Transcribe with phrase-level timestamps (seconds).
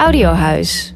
[0.00, 0.94] Audiohuis.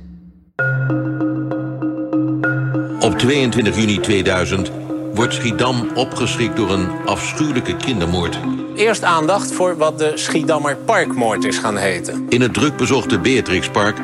[3.01, 4.71] Op 22 juni 2000
[5.15, 8.39] wordt Schiedam opgeschrikt door een afschuwelijke kindermoord.
[8.77, 12.27] Eerst aandacht voor wat de Schiedammer Parkmoord is gaan heten.
[12.29, 13.97] In het drukbezochte Beatrixpark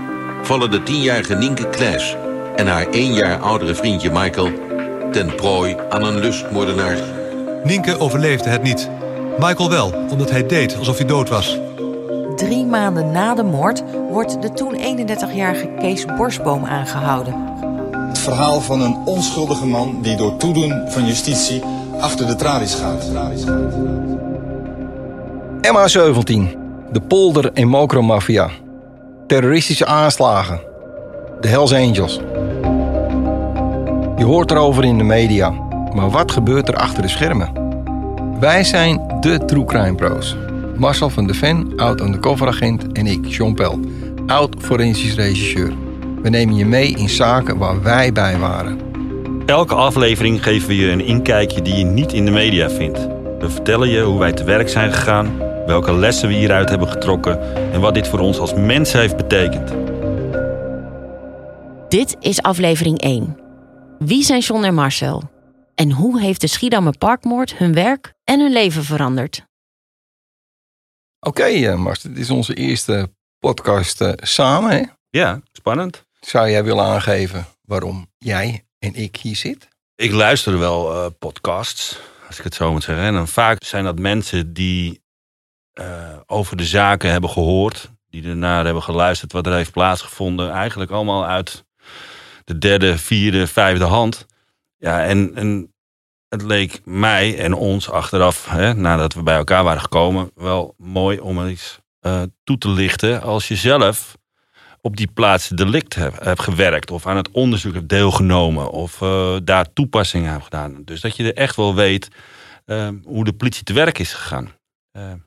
[0.43, 2.17] vallen de tienjarige Nienke Kleis
[2.57, 4.53] en haar één jaar oudere vriendje Michael
[5.13, 6.99] ten prooi aan een lustmoordenaar.
[7.65, 8.91] Nienke overleefde het niet.
[9.39, 11.59] Michael wel, omdat hij deed alsof hij dood was.
[12.41, 17.35] Drie maanden na de moord wordt de toen 31-jarige Kees Borstboom aangehouden.
[18.09, 21.63] Het verhaal van een onschuldige man die door toedoen van justitie
[21.99, 23.05] achter de tralies gaat.
[25.63, 26.57] MH17,
[26.93, 28.51] de polder- en mokromafia.
[29.27, 30.61] Terroristische aanslagen.
[31.41, 32.21] De Hells Angels.
[34.17, 35.51] Je hoort erover in de media.
[35.95, 37.53] Maar wat gebeurt er achter de schermen?
[38.39, 40.37] Wij zijn de True Crime Pro's.
[40.81, 43.81] Marcel van de Ven, oud-undercover agent, en ik, Jean Pel,
[44.27, 45.73] oud-forensisch regisseur.
[46.23, 48.81] We nemen je mee in zaken waar wij bij waren.
[49.47, 52.99] Elke aflevering geven we je een inkijkje die je niet in de media vindt.
[53.39, 57.55] We vertellen je hoe wij te werk zijn gegaan, welke lessen we hieruit hebben getrokken
[57.73, 59.73] en wat dit voor ons als mens heeft betekend.
[61.89, 63.37] Dit is aflevering 1.
[63.99, 65.23] Wie zijn John en Marcel?
[65.75, 69.49] En hoe heeft de Schiedammer Parkmoord hun werk en hun leven veranderd?
[71.23, 74.71] Oké, okay, Mars, dit is onze eerste podcast uh, samen.
[74.71, 74.83] Hè?
[75.11, 76.07] Ja, spannend.
[76.21, 79.69] Zou jij willen aangeven waarom jij en ik hier zit?
[79.95, 83.05] Ik luister wel uh, podcasts, als ik het zo moet zeggen.
[83.05, 85.03] En vaak zijn dat mensen die
[85.81, 90.51] uh, over de zaken hebben gehoord, die ernaar hebben geluisterd wat er heeft plaatsgevonden.
[90.51, 91.65] Eigenlijk allemaal uit
[92.45, 94.27] de derde, vierde, vijfde hand.
[94.77, 95.75] Ja, en, en
[96.31, 101.19] het leek mij en ons achteraf, hè, nadat we bij elkaar waren gekomen, wel mooi
[101.19, 104.19] om eens uh, toe te lichten als je zelf
[104.81, 109.37] op die plaats delict hebt, hebt gewerkt of aan het onderzoek hebt deelgenomen of uh,
[109.45, 110.83] daar toepassingen hebt gedaan.
[110.85, 112.09] Dus dat je er echt wel weet
[112.67, 114.49] uh, hoe de politie te werk is gegaan.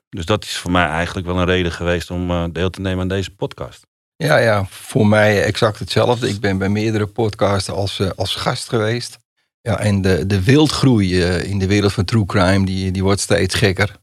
[0.08, 3.08] dus dat is voor mij eigenlijk wel een reden geweest om deel te nemen aan
[3.08, 3.86] deze podcast.
[4.16, 6.28] Ja, ja, voor mij exact hetzelfde.
[6.28, 9.18] Ik ben bij meerdere podcasts als, als gast geweest.
[9.66, 13.54] Ja, en de, de wildgroei in de wereld van true crime, die, die wordt steeds
[13.54, 13.96] gekker.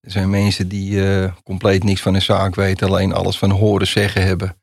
[0.00, 3.86] Er zijn mensen die uh, compleet niks van een zaak weten, alleen alles van horen
[3.86, 4.56] zeggen hebben.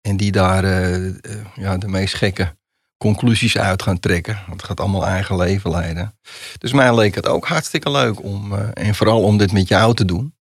[0.00, 1.14] En die daar uh,
[1.54, 2.56] ja, de meest gekke
[2.96, 4.34] conclusies uit gaan trekken.
[4.46, 6.18] Want het gaat allemaal eigen leven leiden.
[6.58, 10.04] Dus mij leek het ook hartstikke leuk om, en vooral om dit met jou te
[10.04, 10.33] doen.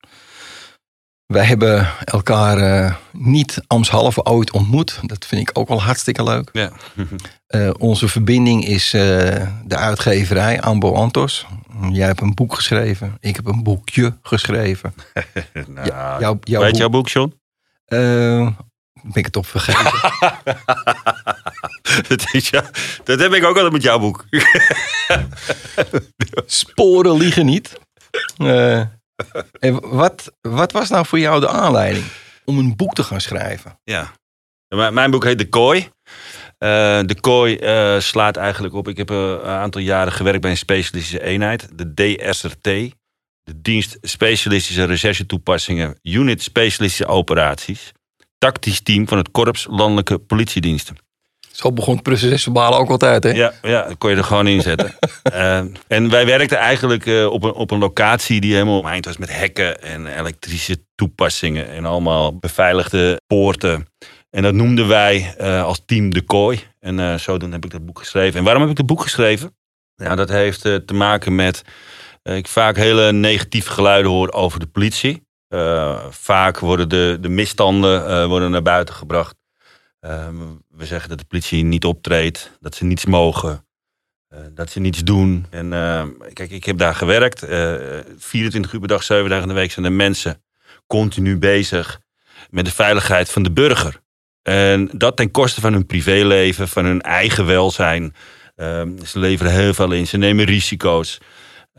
[1.31, 5.00] Wij hebben elkaar uh, niet ambtshalve ooit ontmoet.
[5.03, 6.50] Dat vind ik ook wel hartstikke leuk.
[6.53, 6.72] Ja.
[7.47, 9.02] uh, onze verbinding is uh,
[9.66, 11.46] de uitgeverij Ambo Antos.
[11.91, 13.18] Jij hebt een boek geschreven.
[13.20, 14.94] Ik heb een boekje geschreven.
[15.68, 17.40] nou, ja, jou, jouw weet boek, jouw boek, John?
[19.03, 19.91] ben ik het op vergeten.
[22.08, 22.50] dat, is
[23.03, 24.25] dat heb ik ook altijd met jouw boek.
[26.46, 27.80] Sporen liegen niet.
[29.82, 32.06] Wat, wat was nou voor jou de aanleiding
[32.46, 33.80] om een boek te gaan schrijven?
[33.84, 34.12] Ja,
[34.92, 35.80] mijn boek heet De Kooi.
[35.80, 38.88] Uh, de Kooi uh, slaat eigenlijk op.
[38.88, 42.64] Ik heb een aantal jaren gewerkt bij een specialistische eenheid, de DSRT.
[43.44, 47.92] De Dienst Specialistische Recherche Toepassingen, Unit Specialistische Operaties.
[48.38, 50.98] Tactisch team van het Korps Landelijke Politiediensten.
[51.52, 53.30] Zo begon het procesverbalen ook altijd, hè?
[53.30, 54.96] Ja, ja dat kon je er gewoon in zetten.
[55.34, 55.58] uh,
[55.88, 59.38] en wij werkten eigenlijk uh, op, een, op een locatie die helemaal omheind was met
[59.38, 63.88] hekken en elektrische toepassingen en allemaal beveiligde poorten.
[64.30, 66.64] En dat noemden wij uh, als team De Kooi.
[66.80, 68.40] En zodoende heb ik dat boek geschreven.
[68.40, 69.56] En waarom heb ik dat boek geschreven?
[69.96, 71.62] Nou, dat heeft te maken met
[72.24, 75.22] ik vaak hele negatieve geluiden hoor over de politie.
[76.10, 79.41] vaak worden de, de misstanden worden naar buiten gebracht.
[80.06, 83.66] Um, we zeggen dat de politie niet optreedt, dat ze niets mogen,
[84.34, 85.46] uh, dat ze niets doen.
[85.50, 86.04] En uh,
[86.34, 87.50] kijk, ik heb daar gewerkt.
[87.50, 90.44] Uh, 24 uur per dag, 7 dagen in de week zijn de mensen
[90.88, 92.00] continu bezig
[92.50, 94.02] met de veiligheid van de burger.
[94.42, 98.16] En dat ten koste van hun privéleven, van hun eigen welzijn.
[98.56, 101.20] Um, ze leveren heel veel in, ze nemen risico's.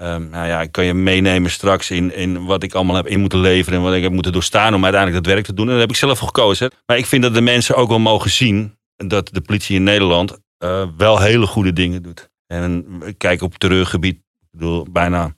[0.00, 3.21] Um, nou ja, ik kan je meenemen straks in, in wat ik allemaal heb in
[3.21, 5.67] moeten leveren en wat ik heb moeten doorstaan om uiteindelijk dat werk te doen.
[5.67, 6.71] En dat heb ik zelf gekozen.
[6.87, 10.39] Maar ik vind dat de mensen ook wel mogen zien dat de politie in Nederland
[10.65, 12.31] uh, wel hele goede dingen doet.
[12.47, 12.87] En
[13.17, 15.35] kijk op terreurgebied, ik bedoel, bijna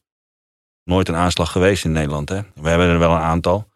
[0.84, 2.28] nooit een aanslag geweest in Nederland.
[2.28, 2.40] Hè?
[2.54, 3.68] We hebben er wel een aantal.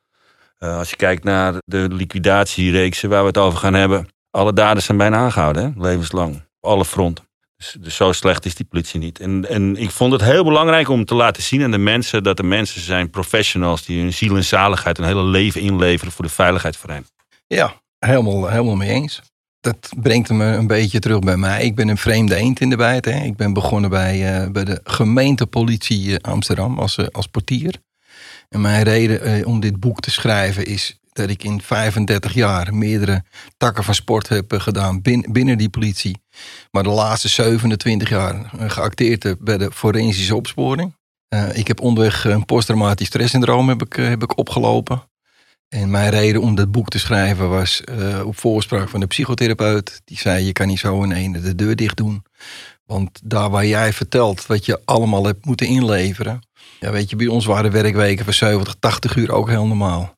[0.58, 4.08] Uh, als je kijkt naar de liquidatiereeksen waar we het over gaan hebben.
[4.30, 5.82] Alle daders zijn bijna aangehouden, hè?
[5.82, 6.42] levenslang.
[6.60, 7.27] Alle fronten.
[7.58, 9.20] Dus, dus, zo slecht is die politie niet.
[9.20, 12.36] En, en ik vond het heel belangrijk om te laten zien aan de mensen dat
[12.36, 16.30] de mensen zijn professionals die hun ziel en zaligheid een hele leven inleveren voor de
[16.30, 17.06] veiligheid van hen.
[17.46, 19.22] Ja, helemaal, helemaal mee eens.
[19.60, 21.64] Dat brengt me een beetje terug bij mij.
[21.64, 23.04] Ik ben een vreemde eend in de bijt.
[23.04, 23.24] Hè.
[23.24, 27.74] Ik ben begonnen bij, uh, bij de gemeentepolitie eh, Amsterdam als, uh, als portier.
[28.48, 33.22] En mijn reden om dit boek te schrijven is dat ik in 35 jaar meerdere
[33.56, 36.22] takken van sport heb gedaan binnen, binnen die politie.
[36.70, 40.94] Maar de laatste 27 jaar geacteerd heb bij de forensische opsporing.
[41.52, 45.02] ik heb onderweg een posttraumatisch stresssyndroom heb ik, heb ik opgelopen.
[45.68, 47.82] En mijn reden om dat boek te schrijven was
[48.24, 50.00] op voorspraak van de psychotherapeut.
[50.04, 52.24] Die zei, je kan niet zo in ene de deur dicht doen.
[52.84, 56.40] Want daar waar jij vertelt wat je allemaal hebt moeten inleveren.
[56.80, 60.16] Ja, weet je, bij ons waren werkweken van 70, 80 uur ook heel normaal.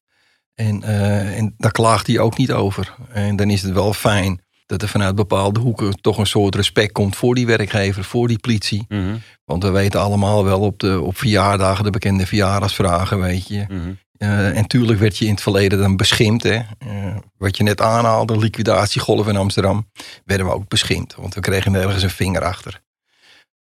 [0.60, 2.94] En, uh, en daar klaagt hij ook niet over.
[3.12, 6.92] En dan is het wel fijn dat er vanuit bepaalde hoeken toch een soort respect
[6.92, 8.84] komt voor die werkgever, voor die politie.
[8.88, 9.20] Mm -hmm.
[9.44, 13.64] Want we weten allemaal wel op, de, op verjaardagen, de bekende verjaardagsvragen, weet je.
[13.68, 13.98] Mm -hmm.
[14.18, 16.42] Uh, en tuurlijk werd je in het verleden dan beschimpt.
[16.42, 16.60] Hè?
[16.86, 19.90] Uh, wat je net aanhaalde, liquidatiegolf in Amsterdam,
[20.24, 21.14] werden we ook beschimpt.
[21.14, 22.80] Want we kregen nergens een vinger achter.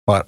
[0.04, 0.24] Maar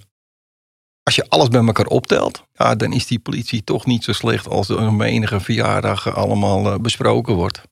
[1.03, 4.49] als je alles bij elkaar optelt, ja, dan is die politie toch niet zo slecht
[4.49, 7.63] als er een menige verjaardag allemaal uh, besproken wordt.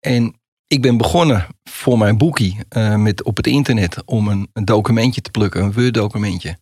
[0.00, 2.58] En ik ben begonnen voor mijn boekie
[2.96, 6.58] met op het internet om een, een documentje te plukken, een Word-documentje.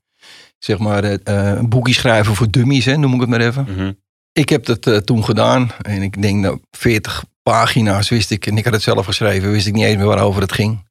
[0.59, 3.67] Zeg maar een boekie schrijven voor dummies, hè, noem ik het maar even.
[3.69, 3.97] Mm -hmm.
[4.37, 5.71] Ik heb dat uh, toen gedaan.
[5.83, 8.47] En ik denk dat 40 pagina's wist ik.
[8.47, 9.51] En ik had het zelf geschreven.
[9.51, 10.86] Wist ik niet eens meer waarover het ging.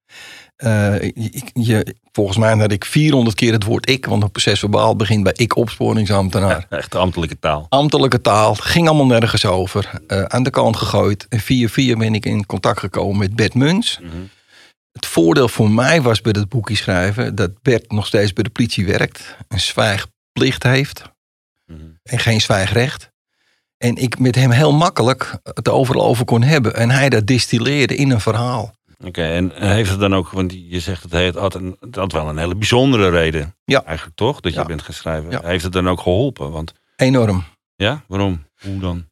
[0.58, 4.06] Uh, ik, je, volgens mij had ik 400 keer het woord ik.
[4.06, 6.66] Want het proces verbaal begint bij ik opsporingsambtenaar.
[6.70, 7.66] Ja, echt ambtelijke taal.
[7.70, 8.56] Ambtelijke taal.
[8.56, 9.92] Ging allemaal nergens over.
[10.08, 11.28] Uh, aan de kant gegooid.
[11.30, 14.00] En via via ben ik in contact gekomen met Bert Muns.
[14.02, 14.30] Mm -hmm.
[14.92, 17.36] Het voordeel voor mij was bij het boekje schrijven.
[17.36, 19.36] Dat Bert nog steeds bij de politie werkt.
[19.48, 21.02] Een zwijgplicht heeft.
[21.66, 22.00] Mm -hmm.
[22.04, 23.14] En geen zwijgrecht.
[23.78, 26.76] En ik met hem heel makkelijk het overal over kon hebben.
[26.76, 28.74] En hij dat distilleerde in een verhaal.
[29.04, 32.12] Oké, en heeft het dan ook, want je zegt het, het had, een, het had
[32.12, 33.56] wel een hele bijzondere reden.
[33.66, 33.84] Ja.
[33.84, 34.66] Eigenlijk toch, dat je Ja.
[34.66, 35.32] bent gaan schrijven.
[35.32, 35.42] Ja.
[35.44, 36.52] Heeft het dan ook geholpen?
[36.52, 37.44] Want, Enorm.
[37.76, 38.44] ja, waarom?
[38.62, 39.06] Hoe dan?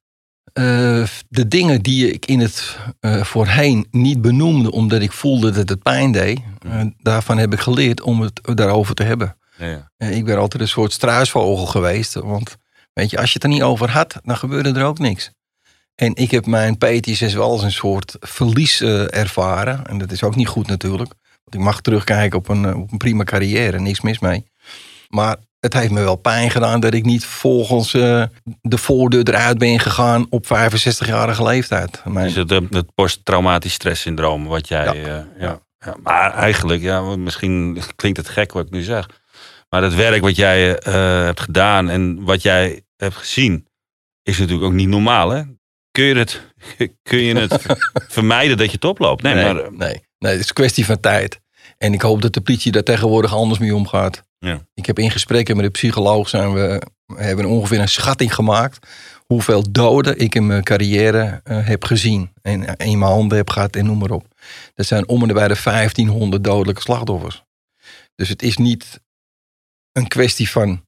[0.54, 5.70] Eh, de dingen die ik in het eh, voorheen niet benoemde, omdat ik voelde dat
[5.70, 9.38] het pijn deed, eh, daarvan heb ik geleerd om het daarover te hebben.
[9.58, 10.08] Ja, ja.
[10.08, 12.14] Ik ben altijd een soort struisvogel geweest.
[12.14, 12.56] Want
[12.94, 15.32] weet je, als je het er niet over had, dan gebeurde er ook niks.
[15.96, 19.86] En ik heb mijn PTSS wel als een soort verlies eh, ervaren.
[19.86, 21.14] En dat is ook niet goed natuurlijk.
[21.44, 24.46] Want ik mag terugkijken op een, eh, op een prima carrière, niks mis mee.
[25.10, 28.24] Maar het heeft me wel pijn gedaan dat ik niet volgens eh,
[28.62, 32.02] de voordeur eruit ben gegaan op 65-jarige leeftijd.
[32.06, 34.86] Mijn, Is het eh, het posttraumatisch stresssyndroom wat jij...
[34.86, 34.94] Ja.
[34.94, 35.28] Ja.
[35.38, 35.62] ja.
[35.86, 39.10] Ja, maar eigenlijk, ja, misschien klinkt het gek wat ik nu zeg.
[39.70, 40.80] Maar het werk wat jij
[41.26, 43.68] hebt gedaan en wat jij hebt gezien,
[44.22, 45.42] is natuurlijk ook niet normaal, hè?
[45.94, 46.42] Kun je het,
[47.04, 47.66] kun je het
[48.18, 49.24] vermijden dat je het oploopt?
[49.24, 49.72] Nee, nee, maar...
[49.72, 51.40] nee, nee, het is een kwestie van tijd.
[51.78, 54.24] En ik hoop dat de politie daar tegenwoordig anders mee omgaat.
[54.40, 54.66] Ja.
[54.74, 58.88] Ik heb in gesprekken met de psycholoog zijn we, we hebben ongeveer een schatting gemaakt
[59.26, 62.34] hoeveel doden ik in mijn carrière eh, heb gezien.
[62.42, 64.28] En in mijn handen heb gehad en noem maar op.
[64.76, 67.44] Dat zijn om en bij de 1500 dodelijke slachtoffers.
[68.16, 69.00] Dus het is niet
[69.92, 70.86] een kwestie van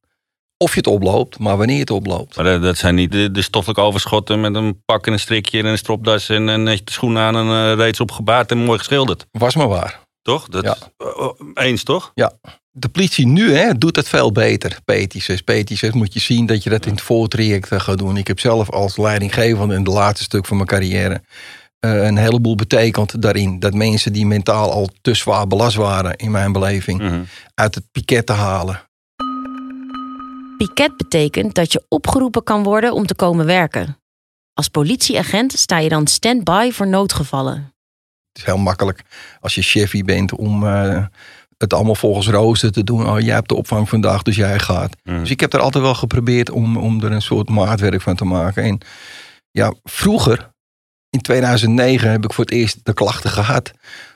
[0.57, 2.35] of je het oploopt, maar wanneer je het oploopt.
[2.35, 5.65] Maar dat, zijn niet de, de stoffelijke overschotten met een pak en een strikje en
[5.65, 9.25] een stropdas en een netje schoenen aan en eh, reeds opgebaard en mooi geschilderd.
[9.31, 9.99] Was maar waar.
[10.21, 10.47] Toch?
[10.47, 10.75] Dat, Ja.
[10.97, 12.11] eh, eens toch?
[12.77, 14.77] De politie nu hè, doet het veel beter.
[14.91, 15.35] PT6.
[15.51, 18.17] PT6 moet je zien dat je dat in het voortraject eh, gaat doen.
[18.17, 21.21] Ik heb zelf als leidinggevende in het laatste stuk van mijn carrière
[21.79, 23.59] eh, een heleboel betekend daarin.
[23.59, 27.21] Dat mensen die mentaal al te zwaar belast waren, in mijn beleving, Mhm.
[27.53, 28.81] uit het piket te halen.
[30.57, 33.97] Piket betekent dat je opgeroepen kan worden om te komen werken.
[34.53, 37.55] Als politieagent sta je dan stand-by voor noodgevallen.
[38.27, 39.01] Het is heel makkelijk
[39.41, 41.05] als je chefie bent om eh,
[41.57, 43.09] het allemaal volgens rooster te doen.
[43.09, 44.95] Oh, jij hebt de opvang vandaag, dus jij gaat.
[45.03, 45.19] Mhm.
[45.19, 48.25] Dus ik heb er altijd wel geprobeerd om, om er een soort maatwerk van te
[48.25, 48.63] maken.
[48.63, 48.79] En
[49.51, 50.49] ja, vroeger,
[51.09, 53.71] in 2009, heb ik voor het eerst de klachten gehad.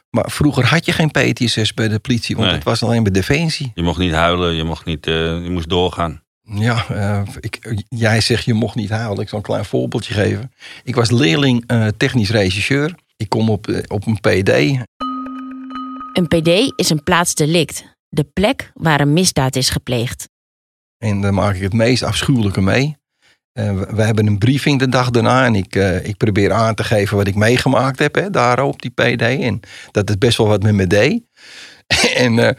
[0.10, 2.56] Maar vroeger had je geen PTSS bij de politie, want Nee.
[2.56, 3.72] het was alleen bij Defensie.
[3.76, 6.22] Je mocht niet huilen, je, mocht niet, eh, je moest doorgaan.
[6.54, 9.22] Ja, eh, ik, jij zegt je mocht niet huilen.
[9.22, 10.52] Ik zal een klein voorbeeldje geven.
[10.84, 12.96] Ik was leerling eh, technisch regisseur.
[13.18, 14.50] Ik kom op, eh, op een PD.
[16.14, 20.30] Een PD is een plaatsdelict, de plek waar een misdaad is gepleegd.
[20.98, 22.98] En daar maak ik het meest afschuwelijke mee.
[23.54, 25.46] We, hebben een briefing de dag daarna.
[25.46, 28.16] En ik, ik probeer aan te geven wat ik meegemaakt heb.
[28.16, 29.22] Hè, daar op die PD.
[29.22, 29.60] En
[29.92, 31.24] dat het best wel wat met me deed.
[32.16, 32.56] en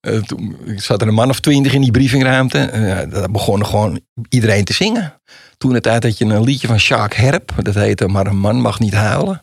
[0.00, 2.58] eh, toen zat er een man of twintig in die briefingruimte.
[2.58, 5.14] Eh daar begon gewoon iedereen te zingen.
[5.58, 7.52] Toen de tijd had je een liedje van Sjaak Herp.
[7.62, 9.42] Dat heette Maar een man mag niet huilen.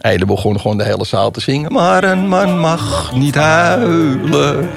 [0.00, 1.72] Hey, dan begon gewoon de hele zaal te zingen.
[1.72, 4.68] Maar een man mag niet huilen.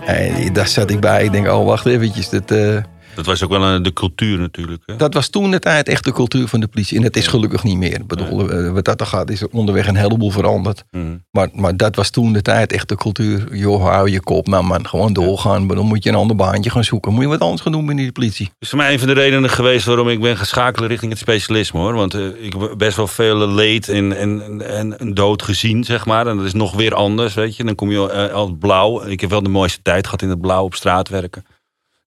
[0.00, 1.24] Hey, daar zat ik bij.
[1.24, 2.28] Ik denk, oh wacht eventjes.
[2.28, 2.76] Dat, eh,
[3.14, 4.82] Dat was ook wel een, de cultuur natuurlijk.
[4.86, 4.96] Hè?
[4.96, 6.96] dat was toen de tijd echt de cultuur van de politie.
[6.96, 7.94] En dat is gelukkig niet meer.
[7.94, 10.84] Ik bedoel, eh, wat dat er gaat is er onderweg een heleboel veranderd.
[10.90, 11.16] Mhm.
[11.30, 13.56] Maar, maar dat was toen de tijd echt de cultuur.
[13.56, 14.46] Joh, hou je kop.
[14.46, 15.66] Nou man, gewoon doorgaan.
[15.66, 17.12] Maar dan moet je een ander baantje gaan zoeken.
[17.12, 18.46] Moet je wat anders gaan doen binnen de politie.
[18.46, 21.10] Dat is voor mij een van de redenen geweest waarom ik ben gaan schakelen richting
[21.10, 21.94] het specialisme hoor.
[21.94, 26.06] Want eh, ik heb best wel veel leed en, en, en, en dood gezien, zeg
[26.06, 26.26] maar.
[26.26, 27.64] En dat is nog weer anders, weet je.
[27.64, 29.04] Dan kom je eh, al blauw.
[29.04, 31.44] Ik heb wel de mooiste tijd gehad in het blauw op straat werken.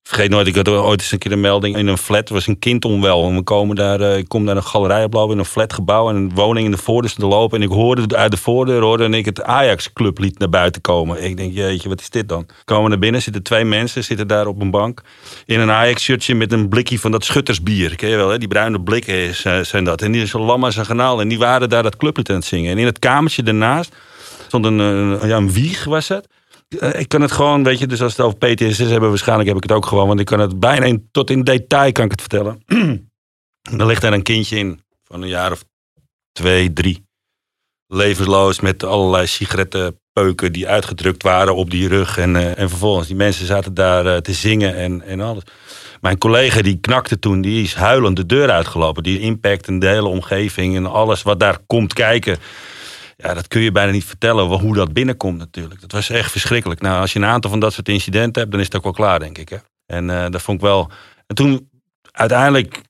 [0.08, 2.28] Vergeet nooit, ik had ooit eens een keer een melding in een flat.
[2.28, 3.28] Was een kind onwel.
[3.28, 6.08] En we komen daar, eh, ik kom naar een galerij op lopen in een flatgebouw.
[6.08, 7.58] En een woning in de voordeur te lopen.
[7.58, 11.24] En ik hoorde uit de voordeur hoorde en ik het Ajax clublied naar buiten komen.
[11.24, 12.46] Ik denk, jeetje, wat is dit dan?
[12.64, 15.02] Komen naar binnen, zitten twee mensen, zitten daar op een bank.
[15.46, 17.96] In een Ajax-shirtje met een blikje van dat schuttersbier.
[17.96, 18.38] Ken je wel, hè?
[18.38, 20.02] die bruine blikken eh, zijn dat.
[20.02, 21.20] En die is zo lam als een garnaal.
[21.20, 22.70] En die waren daar dat clublied aan het zingen.
[22.70, 23.94] En in het kamertje daarnaast
[24.46, 24.80] stond een,
[25.20, 26.28] eh, ja, een wieg, was het.
[26.68, 29.56] Eh, Ik kan het gewoon, weet je, dus als het over PTSS hebben, waarschijnlijk heb
[29.56, 32.10] ik het ook gewoon, want ik kan het bijna in, tot in detail kan ik
[32.10, 32.62] het vertellen.
[33.78, 35.64] er ligt daar een kindje in van een jaar of
[36.32, 37.06] twee, drie.
[37.86, 42.18] Levensloos met allerlei sigarettenpeuken die uitgedrukt waren op die rug.
[42.18, 45.42] En, eh, en vervolgens, die mensen zaten daar eh, te zingen en, en alles.
[46.00, 49.02] Mijn collega die knakte toen, die is huilend de deur uitgelopen.
[49.02, 52.38] Die impact en de hele omgeving en alles wat daar komt kijken.
[53.22, 55.80] Ja, dat kun je bijna niet vertellen hoe dat binnenkomt natuurlijk.
[55.80, 56.80] Dat was echt verschrikkelijk.
[56.80, 58.92] Nou, als je een aantal van dat soort incidenten hebt, dan is het ook wel
[58.92, 59.48] klaar, denk ik.
[59.48, 59.56] Hè?
[59.86, 60.90] En eh, dat vond ik wel...
[61.26, 61.70] En toen,
[62.12, 62.80] uiteindelijk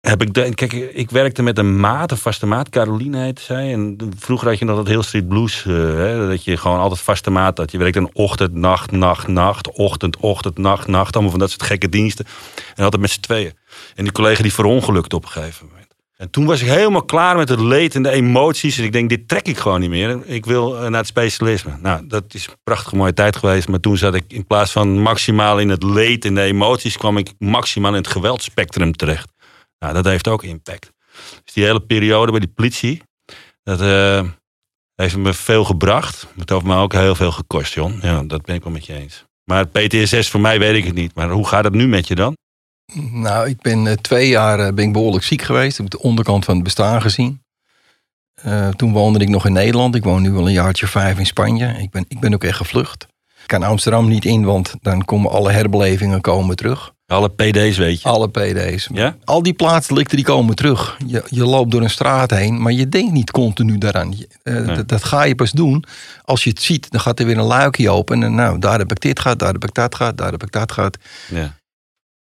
[0.00, 0.34] heb ik...
[0.34, 2.68] De, kijk, ik werkte met een maat, een vaste maat.
[2.68, 3.72] Caroline heette zij.
[3.72, 5.66] En vroeger had je nog dat heel street blues.
[5.66, 7.70] eh, hè, dat je gewoon altijd vaste maat had.
[7.70, 9.70] Je werkte een ochtend, nacht, nacht, nacht.
[9.72, 11.14] Ochtend, ochtend, nacht, nacht.
[11.14, 12.26] Allemaal van dat soort gekke diensten.
[12.74, 13.52] En altijd met z'n tweeën.
[13.94, 15.83] En die collega die verongelukte op een gegeven moment.
[16.24, 18.78] En toen was ik helemaal klaar met het leed en de emoties.
[18.78, 20.26] En ik denk, dit trek ik gewoon niet meer.
[20.26, 21.76] Ik wil eh, naar het specialisme.
[21.80, 23.68] Nou, dat is een prachtige mooie tijd geweest.
[23.68, 26.96] Maar toen zat ik in plaats van maximaal in het leed en de emoties...
[26.96, 29.32] kwam ik maximaal in het geweldspectrum terecht.
[29.78, 30.92] Nou, dat heeft ook impact.
[31.44, 33.02] Dus die hele periode bij die politie...
[33.62, 34.22] dat eh,
[34.94, 36.26] heeft me veel gebracht.
[36.36, 37.98] Het heeft me ook heel veel gekost, John.
[38.02, 39.24] Ja, dat ben ik wel met je eens.
[39.44, 41.14] Maar PTSS, voor mij weet ik het niet.
[41.14, 42.36] Maar hoe gaat het nu met je dan?
[42.94, 45.72] Nou, ik ben eh, twee jaar eh, ben ik behoorlijk ziek geweest.
[45.78, 47.42] Ik heb de onderkant van het bestaan gezien.
[48.34, 49.94] Eh, toen woonde ik nog in Nederland.
[49.94, 51.66] Ik woon nu al een jaartje vijf in Spanje.
[51.78, 53.06] Ik ben, ik ben ook echt gevlucht.
[53.42, 56.92] Ik kan Amsterdam niet in, want dan komen alle herbelevingen komen terug.
[57.06, 58.08] Alle PD's weet je.
[58.08, 58.88] Alle PD's.
[58.92, 59.16] Ja?
[59.24, 60.96] Al die plaatsdelicten die komen terug.
[61.06, 64.12] Je, je loopt door een straat heen, maar je denkt niet continu daaraan.
[64.16, 64.76] Je- Nee.
[64.76, 65.84] dat, dat ga je pas doen
[66.24, 66.90] als je het ziet.
[66.90, 68.22] Dan gaat er weer een luikje open.
[68.22, 70.52] En nou, daar heb ik dit gehad, daar heb ik dat gehad, daar heb ik
[70.52, 70.98] dat gehad.
[71.30, 71.54] Ja.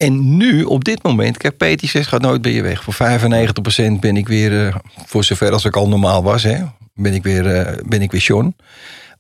[0.04, 2.84] En nu, op dit moment, kijk, PT6 gaat nooit bij je weg.
[2.84, 4.76] Voor 95% ben ik weer, eh,
[5.06, 6.64] voor zover als ik al normaal was, hè,
[6.94, 8.56] ben ik weer, eh, ben ik weer John.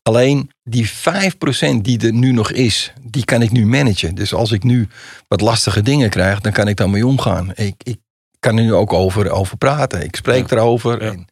[0.04, 4.16] Alleen die 5% die er nu nog is, die kan ik nu managen.
[4.16, 4.88] Dus als ik nu
[5.28, 7.52] wat lastige dingen krijg, dan kan ik daarmee omgaan.
[7.56, 7.98] Ik, ik
[8.40, 10.04] kan er nu ook over, over praten.
[10.04, 10.56] Ik spreek Ja.
[10.56, 11.04] erover.
[11.04, 11.10] Ja.
[11.12, 11.28] En,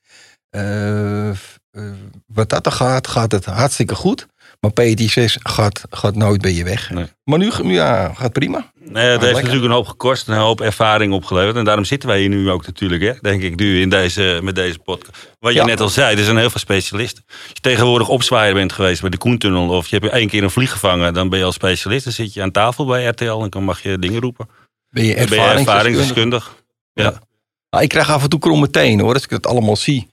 [1.72, 1.82] eh,
[2.26, 4.28] wat dat er gaat, gaat het hartstikke goed.
[4.60, 6.90] Maar PT6 gaat, gaat nooit bij je weg.
[6.90, 7.06] Nee.
[7.24, 8.72] Maar nu ja, gaat prima.
[8.80, 11.56] Nee, het heeft natuurlijk een hoop gekost, een hoop ervaring opgeleverd.
[11.56, 14.56] En daarom zitten wij hier nu ook natuurlijk, hè, denk ik, nu in deze, met
[14.56, 15.36] deze podcast.
[15.40, 15.66] Wat je Ja.
[15.66, 17.24] net al zei, er zijn heel veel specialisten.
[17.28, 19.70] Als je tegenwoordig opzwaaier bent geweest bij de Koentunnel...
[19.70, 22.04] of je hebt één keer een vlieg gevangen, dan ben je als specialist.
[22.04, 24.50] Dan zit je aan tafel bij RTL en dan mag je dingen roepen.
[24.90, 26.56] Ben je ben ervaringsdeskundig.
[26.94, 27.22] Ja.
[27.70, 30.08] Nou, ik krijg af en toe kromme tenen hoor, als ik het allemaal zie.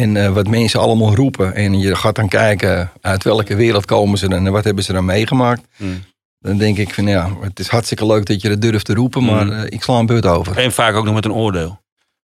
[0.00, 1.54] En eh, wat mensen allemaal roepen.
[1.54, 4.92] En je gaat dan kijken uit welke wereld komen ze dan en wat hebben ze
[4.92, 5.62] dan meegemaakt.
[5.76, 6.02] Hmm.
[6.38, 9.24] Dan denk ik van ja, het is hartstikke leuk dat je dat durft te roepen,
[9.24, 9.52] maar Hmm.
[9.52, 10.58] eh, ik sla een beurt over.
[10.58, 11.78] En vaak ook nog met een oordeel.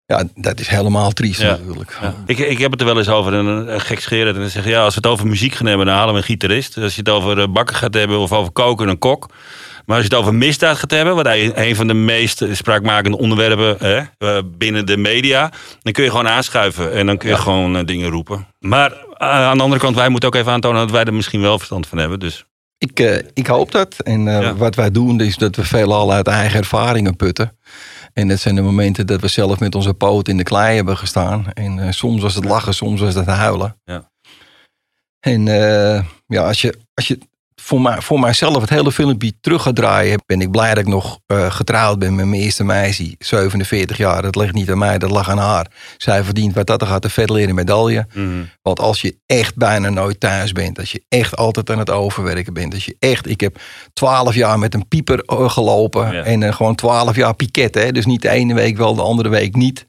[0.07, 1.51] Ja, dat is helemaal triest Ja.
[1.51, 1.99] natuurlijk.
[2.03, 2.15] Ja.
[2.27, 4.35] Ik, ik heb het er wel eens over, en een gek scheren.
[4.35, 6.21] En dan zeg je, ja, als we het over muziek gaan hebben, dan halen we
[6.21, 6.77] een gitarist.
[6.79, 9.29] Als je het over eh, bakken gaat hebben of over koken, een kok.
[9.87, 13.77] Maar als je het over misdaad gaat hebben, wat een van de meest spraakmakende onderwerpen
[13.79, 15.51] hè, eh, binnen de media,
[15.83, 17.41] dan kun je gewoon aanschuiven en dan kun je Ja.
[17.41, 18.47] gewoon eh, dingen roepen.
[18.59, 21.41] Maar eh, aan de andere kant, wij moeten ook even aantonen dat wij er misschien
[21.41, 22.19] wel verstand van hebben.
[22.21, 22.45] Dus
[22.79, 23.01] Ik,
[23.35, 23.99] ik hoop dat.
[23.99, 24.55] En Ja.
[24.57, 27.57] wat wij doen is dat we veelal uit eigen ervaringen putten.
[28.13, 30.97] En dat zijn de momenten dat we zelf met onze poot in de klei hebben
[30.97, 31.47] gestaan.
[31.53, 33.77] En soms was het lachen, soms was het huilen.
[33.85, 34.11] Ja.
[35.21, 35.45] En
[36.27, 37.19] ja, als je, als je
[37.67, 40.87] voor, mij, voor mijzelf het hele filmpje terug ga draaien, ben ik blij dat ik
[40.87, 44.23] nog eh, getrouwd ben met mijn eerste meisje, 47 jaar.
[44.23, 45.67] Dat ligt niet aan mij, dat lag aan haar.
[45.97, 48.07] Zij verdient wat dat er gaat, een vet leren medaille.
[48.15, 48.43] Mhm.
[48.63, 52.53] Want als je echt bijna nooit thuis bent, als je echt altijd aan het overwerken
[52.53, 53.59] bent, als je echt, ik heb
[53.93, 56.23] 12 jaar met een pieper eh, gelopen Ja.
[56.23, 57.93] en eh, gewoon 12 jaar piket, hè?
[57.93, 59.87] dus niet de ene week wel, de andere week niet.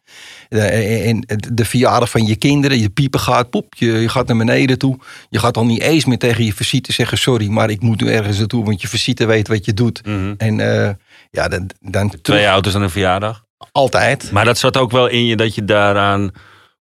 [0.50, 1.24] Eh, En
[1.54, 4.98] de verjaardag van je kinderen, je piepen gaat, poep, je, je gaat naar beneden toe.
[5.30, 8.12] Je gaat dan niet eens meer tegen je visite zeggen: Sorry, maar ik moet nu
[8.12, 10.06] ergens naartoe, want je visite weet wat je doet.
[10.06, 10.34] Mhm.
[10.38, 10.90] En eh,
[11.32, 13.44] ja, dan, dan terug- Twee auto's aan een verjaardag.
[13.72, 14.32] altijd.
[14.32, 16.32] Maar dat zat ook wel in je dat je daaraan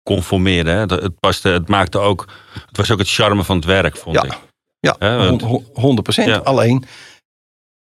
[0.03, 0.71] conformeerde.
[0.71, 0.87] Hè?
[0.87, 2.27] Dat- Het, paste, het maakte ook.
[2.67, 4.23] Het was ook het charme van het werk, vond Ja.
[4.25, 4.33] ik.
[4.81, 6.29] Ja, want- hon- 100 procent.
[6.29, 6.37] Ja.
[6.37, 6.85] Alleen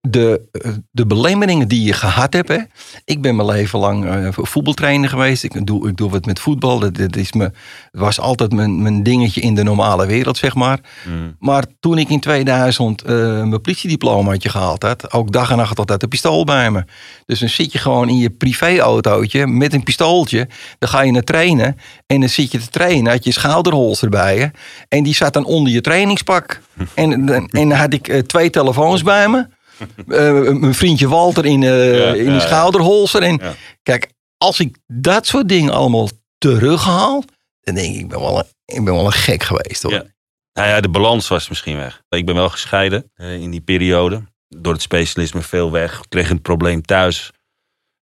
[0.08, 0.42] de,
[0.90, 2.48] de belemmeringen die je gehad hebt.
[2.48, 2.58] Hè.
[3.04, 5.44] Ik ben mijn leven lang eh, voetbaltrainer geweest.
[5.44, 6.78] Ik doe, ik doe wat met voetbal.
[6.78, 7.54] Dat, dat is me, het
[7.90, 10.80] was altijd mijn, mijn dingetje in de normale wereld, zeg maar.
[11.04, 11.30] Mhm.
[11.38, 16.02] Maar toen ik in 2000 eh, mijn politiediplomaatje gehaald had, ook dag en nacht altijd
[16.02, 16.84] een pistool bij me.
[17.26, 20.48] Dus dan zit je gewoon in je privéautootje met een pistooltje.
[20.78, 24.38] Dan ga je naar trainen en dan zit je te trainen, had je schouderholster bij
[24.38, 24.50] je.
[24.88, 26.60] En die zat dan onder je trainingspak.
[26.94, 29.46] En, en, en dan had ik eh, twee telefoons bij me.
[30.08, 33.22] Eh, mijn vriendje Walter in, eh Ja, in die schouderholster.
[33.22, 33.40] En
[33.82, 37.24] kijk, als ik dat soort dingen allemaal terughaal,
[37.60, 39.92] dan denk ik, ik ben wel een, ik ben wel een gek geweest hoor.
[39.92, 40.04] Ja.
[40.52, 42.02] Nou ja, de balans was misschien weg.
[42.08, 44.22] Ik ben wel gescheiden eh, in die periode.
[44.48, 45.98] Door het specialisme veel weg.
[45.98, 47.30] Ik kreeg een probleem thuis.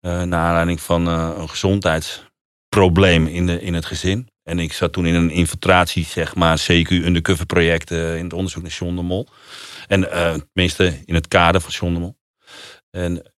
[0.00, 4.28] eh naar aanleiding van een gezondheidsprobleem in, de, in het gezin.
[4.48, 8.32] En ik zat toen in een infiltratie, zeg maar, CQ undercover project eh, in het
[8.32, 9.26] onderzoek naar John de Mol.
[9.86, 12.16] En eh, tenminste in het kader van John de Mol.
[12.90, 13.32] En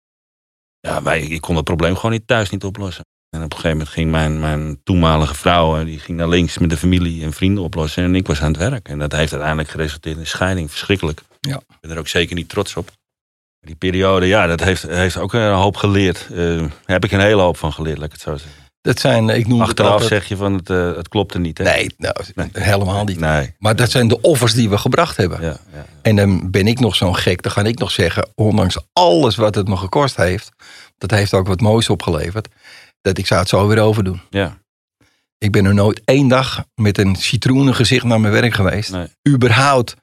[0.79, 3.05] ja, wij, ik kon dat probleem gewoon niet thuis niet oplossen.
[3.29, 6.57] En op een gegeven moment ging mijn, mijn toenmalige vrouw, eh, die ging naar links
[6.57, 8.03] met de familie en vrienden oplossen.
[8.03, 8.89] En ik was aan het werk.
[8.89, 10.69] En dat heeft uiteindelijk geresulteerd in een scheiding.
[10.69, 11.21] Verschrikkelijk.
[11.39, 11.57] Ja.
[11.57, 12.91] Ik ben er ook zeker niet trots op.
[13.59, 16.27] Die periode, ja, dat heeft, heeft ook een hoop geleerd.
[16.29, 18.66] Daar heb ik een hele hoop van geleerd, laat ik het zo zeggen.
[18.87, 20.09] Dat zijn, ik noem het Achteraf altijd...
[20.09, 21.57] zeg je van het, eh, het klopte niet.
[21.57, 21.63] Hè?
[21.63, 22.49] Nee, nou, Nee.
[22.53, 23.19] helemaal niet.
[23.19, 23.55] Nee.
[23.59, 25.41] Maar dat zijn de offers die we gebracht hebben.
[25.41, 25.85] Ja, ja.
[26.01, 27.41] En dan ben ik nog zo'n gek.
[27.41, 30.49] Dan ga ik nog zeggen, ondanks alles wat het me gekost heeft,
[30.97, 32.47] dat heeft ook wat moois opgeleverd,
[33.01, 34.21] dat ik zou het zo weer overdoen.
[34.29, 34.57] ja.
[35.39, 38.91] Ik ben er nooit één dag met een citroenengezicht naar mijn werk geweest.
[38.91, 39.07] Nee.
[39.27, 39.95] Überhaupt.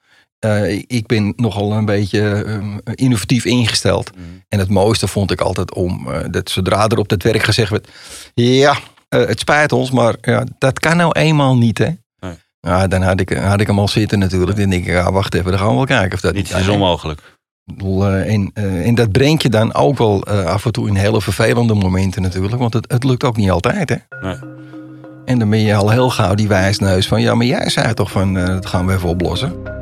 [0.44, 4.10] Eh, ik ben nogal een beetje eh, innovatief ingesteld.
[4.14, 4.22] Mhm.
[4.48, 7.70] En het mooiste vond ik altijd om, eh, dat zodra er op het werk gezegd
[7.70, 7.88] werd,
[8.34, 8.76] ja,
[9.08, 11.88] eh, het spijt ons, maar ja, dat kan nou eenmaal niet, hè.
[12.20, 12.34] Nee.
[12.60, 14.58] Ja, dan had ik, had ik hem al zitten natuurlijk.
[14.58, 16.60] Dan denk ik, ja, wacht even, dan gaan we wel kijken of dat Niets niet
[16.60, 17.20] is onmogelijk.
[18.26, 22.22] En, en dat brengt je dan ook wel af en toe in hele vervelende momenten
[22.22, 22.56] natuurlijk.
[22.56, 23.96] Want het, het lukt ook niet altijd, hè.
[24.20, 24.36] Nee.
[25.24, 27.20] En dan ben je al heel gauw die wijsneus van...
[27.20, 29.73] ja, maar jij zei toch van, dat gaan we even oplossen.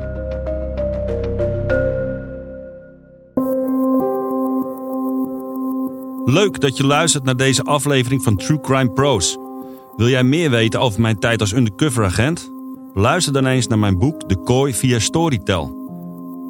[6.25, 9.37] Leuk dat je luistert naar deze aflevering van True Crime Pros.
[9.95, 12.51] Wil jij meer weten over mijn tijd als undercover agent?
[12.93, 15.81] Luister dan eens naar mijn boek De Kooi via Storytel.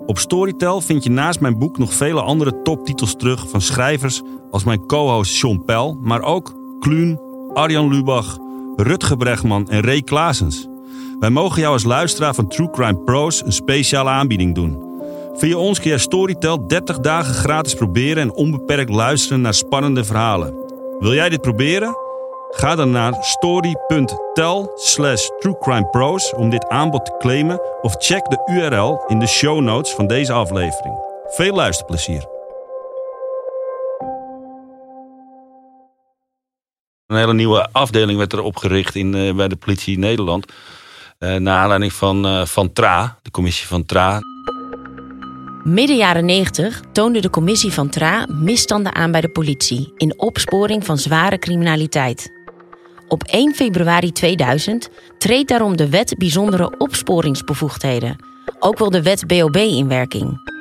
[0.06, 4.64] Op Storytel vind je naast mijn boek nog vele andere toptitels terug van schrijvers als
[4.64, 7.20] mijn co-host Sean Pell, maar ook Kluun,
[7.54, 8.38] Arjan Lubach,
[8.76, 10.68] Rutger Bregman en Ray Klaasens.
[11.20, 14.92] Wij mogen jou als luisteraar van True Crime Pros een speciale aanbieding doen.
[15.36, 20.56] Via ons kun je Storytel 30 dagen gratis proberen en onbeperkt luisteren naar spannende verhalen.
[21.00, 21.98] Wil jij dit proberen?
[22.50, 29.04] Ga dan naar story.tel slash truecrimepros om dit aanbod te claimen of check de URL
[29.08, 30.96] in de show notes van deze aflevering.
[31.26, 32.26] Veel luisterplezier.
[37.08, 40.46] Een hele nieuwe afdeling werd er opgericht in, eh, bij de politie Nederland.
[41.17, 44.19] Eh naar aanleiding van, eh, van TRA, de commissie van TRA.
[45.63, 50.86] Midden jaren 90 toonde de commissie van TRA misstanden aan bij de politie in opsporing
[50.86, 52.32] van zware criminaliteit.
[53.08, 58.15] Op 1 februari 2000 treedt daarom de Wet Bijzondere Opsporingsbevoegdheden,
[58.60, 60.52] ook wel de Wet BOB, in werking.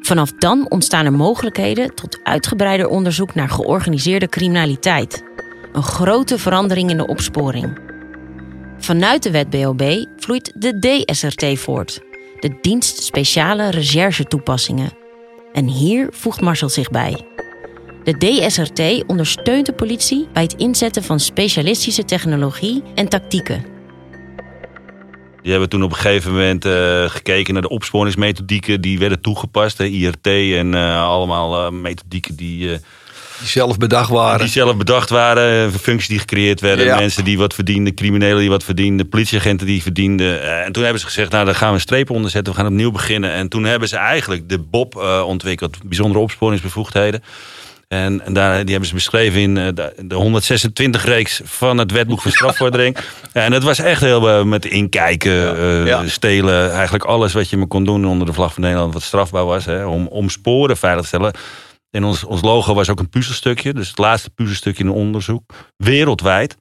[0.00, 5.24] Vanaf dan ontstaan er mogelijkheden tot uitgebreider onderzoek naar georganiseerde criminaliteit.
[5.72, 7.78] Een grote verandering in de opsporing.
[8.78, 12.00] Vanuit de Wet BOB vloeit de DSRT voort,
[12.44, 14.92] de dienst speciale recherche toepassingen.
[15.52, 17.26] En hier voegt Marcel zich bij.
[18.02, 23.64] De DSRT ondersteunt de politie bij het inzetten van specialistische technologie en tactieken.
[25.42, 29.78] Die hebben toen op een gegeven moment eh, gekeken naar de opsporingsmethodieken die werden toegepast.
[29.78, 32.78] Hè, IRT en eh, allemaal eh, methodieken die,
[33.44, 34.38] Die zelf bedacht waren.
[34.38, 36.96] Die zelf bedacht waren, eh, functies die gecreëerd werden, Ja.
[36.96, 40.42] mensen die wat verdienden, criminelen die wat verdienden, politieagenten die verdienden.
[40.42, 42.58] Eh, En toen hebben ze gezegd, nou daar gaan we een streep onder zetten, we
[42.58, 43.30] gaan opnieuw beginnen.
[43.32, 47.22] En toen hebben ze eigenlijk de BOP eh, ontwikkeld, bijzondere opsporingsbevoegdheden.
[47.88, 52.22] En, en daar, die hebben ze beschreven in de, de 126 reeks van het wetboek
[52.22, 52.96] van strafvordering.
[53.32, 55.32] En dat was echt heel met inkijken,
[55.86, 56.02] Ja.
[56.08, 56.72] stelen.
[56.72, 59.64] Eigenlijk alles wat je maar kon doen onder de vlag van Nederland wat strafbaar was.
[59.64, 61.32] Hè, om, om sporen veilig te stellen.
[61.94, 63.74] En ons, ons logo was ook een puzzelstukje.
[63.74, 65.52] Dus het laatste puzzelstukje in onderzoek.
[65.76, 66.56] Wereldwijd.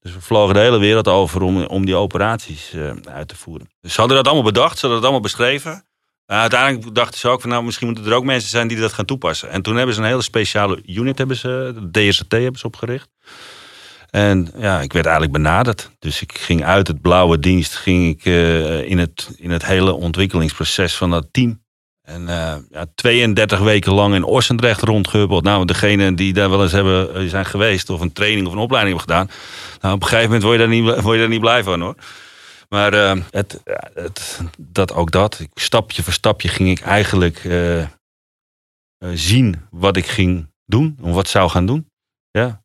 [0.00, 3.68] Dus we vlogen de hele wereld over om, om die operaties eh, uit te voeren.
[3.80, 4.78] Dus ze hadden dat allemaal bedacht.
[4.78, 5.72] Ze hadden dat allemaal beschreven.
[5.72, 8.92] Uh, uiteindelijk dachten ze ook van nou misschien moeten er ook mensen zijn die dat
[8.92, 9.50] gaan toepassen.
[9.50, 13.08] En toen hebben ze een hele speciale unit, hebben ze, de DST hebben ze opgericht.
[14.10, 15.90] En ja, ik werd eigenlijk benaderd.
[15.98, 19.92] Dus ik ging uit het blauwe dienst ging ik, eh, in, het, in het hele
[19.92, 21.64] ontwikkelingsproces van dat team.
[22.06, 25.44] En eh, ja, 32 weken lang in Ossendrecht rondgehubbeld.
[25.44, 28.58] Nou, degene die daar wel eens hebben, eh, zijn geweest, of een training of een
[28.58, 29.36] opleiding hebben gedaan.
[29.80, 31.94] Nou, op een gegeven moment word je daar niet, je daar niet blij van hoor.
[32.68, 33.62] Maar eh, het,
[33.94, 35.46] het, dat ook dat.
[35.54, 37.48] Stapje voor stapje ging ik eigenlijk
[39.12, 40.98] zien wat ik ging doen.
[41.00, 41.90] Of wat zou gaan doen.
[42.30, 42.62] Ja,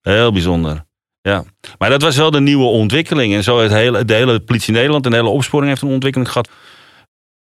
[0.00, 0.84] heel bijzonder.
[1.20, 1.44] Ja.
[1.78, 3.34] Maar dat was wel de nieuwe ontwikkeling.
[3.34, 6.30] En zo het hele, de hele politie Nederland en de hele opsporing heeft een ontwikkeling
[6.30, 6.48] gehad.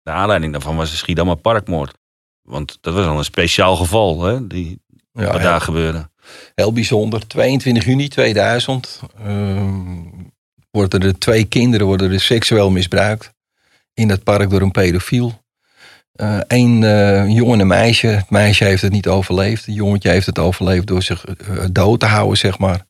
[0.07, 1.97] De aanleiding daarvan was de Schiedammer Parkmoord.
[2.41, 6.09] Want dat was al een speciaal geval, hè, die, Ja, wat heel, daar gebeurde.
[6.55, 7.27] heel bijzonder.
[7.27, 9.95] 22 juni 2000 ehm,
[10.71, 13.33] worden er twee kinderen worden er seksueel misbruikt.
[13.93, 15.43] In dat park door een pedofiel.
[16.47, 16.79] Eén
[17.31, 18.07] jongen en een meisje.
[18.07, 19.65] Het meisje heeft het niet overleefd.
[19.65, 22.85] Het jongetje heeft het overleefd door zich eh, dood te houden, zeg maar.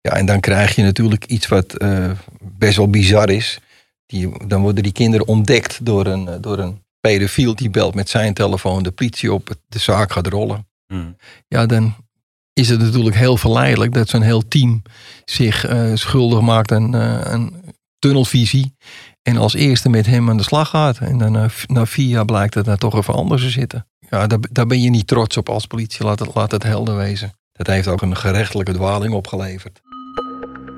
[0.00, 2.10] Ja, en dan krijg je natuurlijk iets wat eh,
[2.40, 3.60] best wel bizar is.
[4.10, 7.54] Die, dan worden die kinderen ontdekt door een, eh, door een pedofiel.
[7.54, 9.50] Die belt met zijn telefoon de politie op.
[9.68, 10.68] De zaak gaat rollen.
[10.86, 11.16] Hmm.
[11.48, 11.94] Ja, dan
[12.52, 14.82] is het natuurlijk heel verleidelijk dat zo'n heel team
[15.24, 17.54] zich eh, schuldig maakt aan eh, een
[17.98, 18.74] tunnelvisie.
[19.22, 20.98] En als eerste met hem aan de slag gaat.
[20.98, 23.86] En dan eh, na vier jaar blijkt dat daar toch even anders te zitten.
[24.10, 26.04] Ja, daar, daar ben je niet trots op als politie.
[26.04, 27.32] Laat het, laat het helder wezen.
[27.52, 29.80] Dat heeft ook een gerechtelijke dwaling opgeleverd.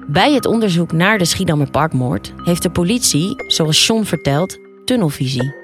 [0.07, 5.55] Bij het onderzoek naar de Schiedammer Parkmoord heeft de politie, zoals John vertelt, tunnelvisie.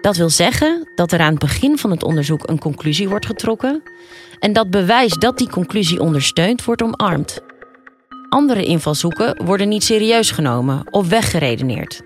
[0.00, 3.82] Dat wil zeggen dat er aan het begin van het onderzoek een conclusie wordt getrokken
[4.38, 7.40] en dat bewijs dat die conclusie ondersteunt wordt omarmd.
[8.28, 12.02] Andere invalshoeken worden niet serieus genomen of weggeredeneerd.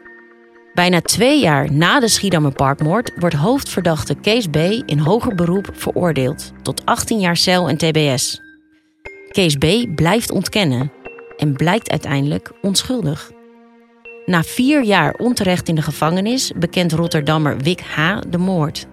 [0.74, 4.56] Bijna twee jaar na de Schiedammer Parkmoord wordt hoofdverdachte Kees B.
[4.86, 8.40] in hoger beroep veroordeeld tot 18 jaar cel en tbs.
[9.28, 9.94] Kees B.
[9.94, 10.92] blijft ontkennen
[11.38, 13.30] en blijkt uiteindelijk onschuldig.
[14.26, 18.18] Na vier jaar onterecht in de gevangenis bekent Rotterdammer Wik H.
[18.28, 18.86] de moord.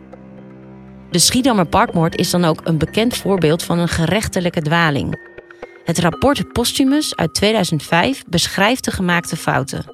[1.12, 5.20] De Schiedammer Parkmoord is dan ook een bekend voorbeeld van een gerechtelijke dwaling.
[5.86, 9.86] Het rapport Postumus uit 2005 beschrijft de gemaakte fouten.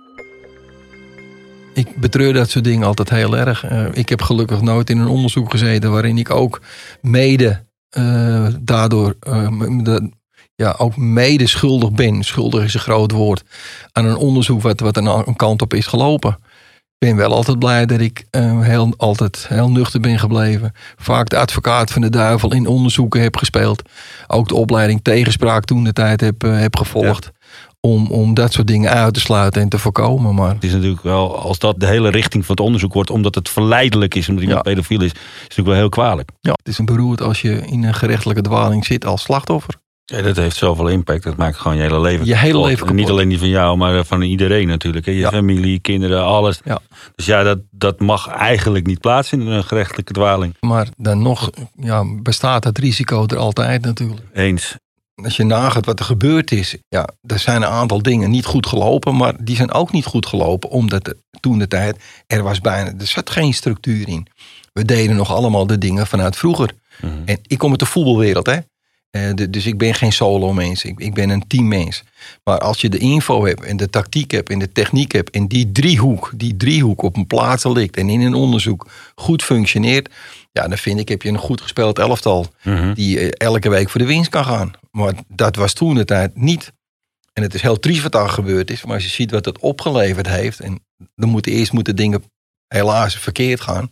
[1.73, 3.65] Ik betreur dat soort dingen altijd heel erg.
[3.65, 6.61] Eh, ik heb gelukkig nooit in een onderzoek gezeten waarin ik ook
[7.01, 9.47] mede eh, daardoor eh,
[10.61, 12.23] ja, ook mede schuldig ben.
[12.23, 13.43] Schuldig is een groot woord.
[13.91, 16.37] Aan een onderzoek wat, wat een, kant op is gelopen.
[16.97, 20.71] Ik ben wel altijd blij dat ik eh, heel, altijd heel nuchter ben gebleven.
[20.95, 23.81] Vaak de advocaat van de duivel in onderzoeken heb gespeeld.
[24.27, 27.31] Ook de opleiding tegenspraak toen de tijd heb, eh, heb gevolgd.
[27.79, 30.35] Om, om dat soort dingen uit te sluiten en te voorkomen.
[30.35, 33.35] Maar Het is natuurlijk wel, als dat de hele richting van het onderzoek wordt, omdat
[33.35, 34.71] het verleidelijk is, omdat iemand Ja.
[34.71, 36.29] pedofiel is, is het natuurlijk wel heel kwalijk.
[36.39, 39.75] Ja, het is een beroerd als je in een gerechtelijke dwaling zit als slachtoffer.
[40.11, 41.23] Ja, dat heeft zoveel impact.
[41.23, 43.77] Dat maakt gewoon je hele leven Je hele leven En Niet alleen die van jou,
[43.77, 45.05] maar van iedereen natuurlijk.
[45.05, 45.11] hè.
[45.11, 45.29] Je Ja.
[45.29, 46.59] familie, kinderen, alles.
[46.65, 46.79] Ja.
[47.15, 50.55] Dus ja, dat, dat mag eigenlijk niet plaatsvinden in een gerechtelijke dwaling.
[50.59, 54.21] Maar dan nog ja, bestaat het risico er altijd natuurlijk.
[54.33, 54.75] Eens.
[55.23, 56.75] Als je nagaat wat er gebeurd is.
[56.87, 59.15] Ja, er zijn een aantal dingen niet goed gelopen.
[59.15, 60.69] Maar die zijn ook niet goed gelopen.
[60.69, 64.27] Omdat toen de tijd, er was bijna, er zat geen structuur in.
[64.73, 66.71] We deden nog allemaal de dingen vanuit vroeger.
[67.01, 67.13] Mhm.
[67.25, 68.57] En ik kom uit de voetbalwereld, hè.
[69.11, 70.83] Eh, de- dus ik ben geen solo mens.
[70.83, 72.03] Ik, ik ben een teammens.
[72.43, 75.29] Maar als je de info hebt en de tactiek hebt en de techniek hebt.
[75.29, 77.97] En die driehoek, die driehoek op een plaats ligt.
[77.97, 80.09] En in een onderzoek goed functioneert.
[80.51, 82.47] Ja, dan vind ik heb je een goed gespeeld elftal.
[82.63, 82.93] Mhm.
[82.93, 84.71] Die eh, elke week voor de winst kan gaan.
[84.91, 86.71] Maar dat was toen de tijd niet.
[87.33, 88.83] En het is heel triest wat daar gebeurd is.
[88.83, 90.59] Maar als je ziet wat het opgeleverd heeft.
[90.59, 90.79] En
[91.15, 92.23] dan moeten eerst moeten dingen
[92.67, 93.89] helaas verkeerd gaan.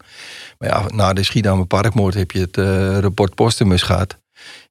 [0.57, 4.17] Maar ja, na de Schiedammer Parkmoord heb je het eh, rapport Postumus gehad.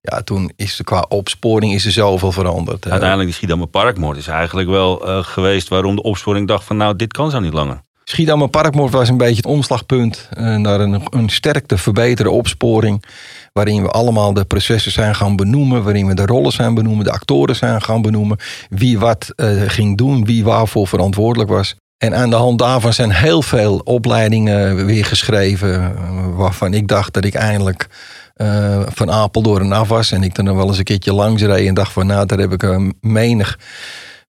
[0.01, 2.91] Ja, toen is er qua opsporing is er zoveel veranderd.
[2.91, 6.97] Uiteindelijk, de Schiedammer Parkmoord is eigenlijk wel eh, geweest waarom de opsporing dacht van nou,
[6.97, 7.81] dit kan zo niet langer.
[8.05, 13.05] Schiedammer Parkmoord was een beetje het omslagpunt eh, naar een, een sterk te verbeteren opsporing.
[13.53, 15.83] Waarin we allemaal de processen zijn gaan benoemen.
[15.83, 18.39] Waarin we de rollen zijn benoemen, de actoren zijn gaan benoemen.
[18.69, 21.77] Wie wat eh, ging doen, wie waarvoor verantwoordelijk was.
[21.99, 25.97] En aan de hand daarvan zijn heel veel opleidingen weer geschreven.
[26.37, 27.89] Waarvan ik dacht dat ik eindelijk
[28.39, 30.13] eh, van Apeldoorn af was.
[30.13, 32.53] En ik nog wel eens een keertje langs reed en dacht van nou, daar heb
[32.53, 33.59] ik een menig,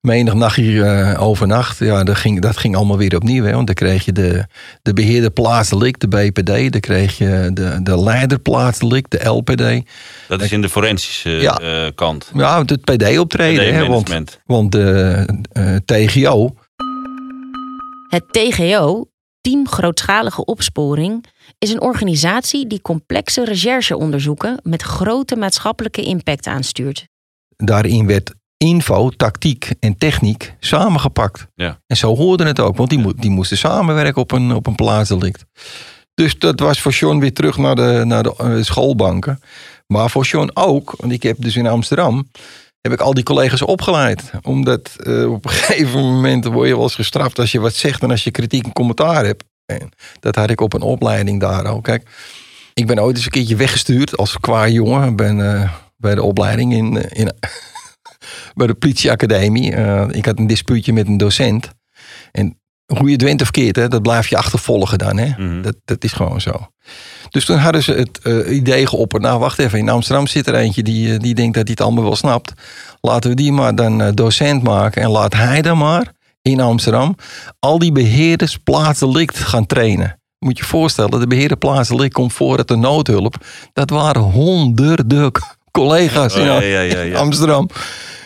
[0.02, 1.80] menig nachtje eh, overnacht.
[1.80, 3.44] Ja, dat ging, dat ging allemaal weer opnieuw.
[3.44, 4.46] Hè, want dan kreeg je de,
[4.82, 6.72] de beheerder plaatselijk, de BPD.
[6.72, 9.90] Dan kreeg je de, de leider plaatselijk, de LPD.
[10.28, 11.58] Dat is in de forensische Ja.
[11.60, 12.32] eh, kant.
[12.34, 13.74] Ja, het PD optreden.
[13.74, 16.56] hè, want, want de eh, TGO,
[18.10, 19.06] Het TGO,
[19.42, 21.26] Team Grootschalige Opsporing,
[21.60, 27.08] is een organisatie die complexe rechercheonderzoeken met grote maatschappelijke impact aanstuurt.
[27.56, 31.48] daarin werd info, tactiek en techniek samengepakt.
[31.56, 31.80] Ja.
[31.88, 34.76] En zo hoorde het ook, want die, mo- die moesten samenwerken op een, op een
[34.76, 35.46] plaatsdelict.
[36.14, 39.42] Dus dat was voor John weer terug naar de, naar de eh, schoolbanken.
[39.88, 42.30] Maar voor John ook, want ik heb dus in Amsterdam...
[42.82, 44.32] heb ik al die collega's opgeleid.
[44.42, 47.40] Omdat eh, op een gegeven moment word je wel eens gestraft...
[47.40, 49.44] als je wat zegt en als je kritiek en commentaar hebt.
[49.70, 51.82] En dat had ik op een opleiding daar al.
[51.82, 52.10] Kijk,
[52.74, 55.16] ik ben ooit eens een keertje weggestuurd als qua jongen.
[55.16, 57.32] Ben eh, bij de opleiding in, eh, in,
[58.56, 59.74] bij de politieacademie.
[59.74, 61.70] Eh, ik had een dispuutje met een docent.
[62.32, 65.18] En hoe je het of keert, hè, dat blijf je achtervolgen dan.
[65.18, 65.28] Hè?
[65.38, 65.62] Mhm.
[65.62, 66.68] dat, dat is gewoon zo.
[67.30, 69.22] Dus toen hadden ze het idee geopperd.
[69.22, 69.80] Nou, wacht even.
[69.80, 72.54] In Amsterdam zit er eentje die, die denkt dat hij het allemaal wel snapt.
[73.02, 75.02] Laten we die maar dan docent maken.
[75.02, 76.14] En laat hij dan maar
[76.52, 77.16] in Amsterdam
[77.60, 80.20] al die beheerders plaatselijk gaan trainen.
[80.40, 83.36] Moet je je voorstellen, de beheerder plaatselijk komt voor het de noodhulp.
[83.74, 85.32] Dat waren honderden
[85.72, 87.18] collega's in, Oh, ja, ja, ja, ja.
[87.18, 87.70] Amsterdam.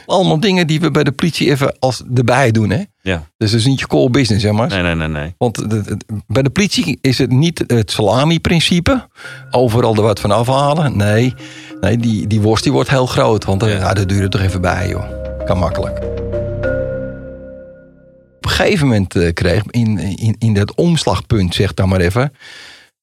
[0.05, 2.69] Allemaal dingen die we bij de politie even als erbij doen.
[2.69, 2.81] Hè?
[3.01, 3.23] Ja.
[3.37, 4.67] Dus dat is niet je core business, zeg maar.
[4.67, 5.35] Nee, nee, nee, nee.
[5.37, 9.07] Want de- de- bij de politie is het niet het salami-principe.
[9.51, 10.97] Overal er wat van afhalen.
[10.97, 11.33] Nee,
[11.81, 13.45] nee die, die worst die wordt heel groot.
[13.45, 13.93] Want ja.
[13.93, 15.03] dat duurt er toch even bij, joh.
[15.45, 16.22] Kan makkelijk.
[18.43, 22.33] Op een gegeven moment eh, kreeg in, in, in dat omslagpunt, zeg dan maar even.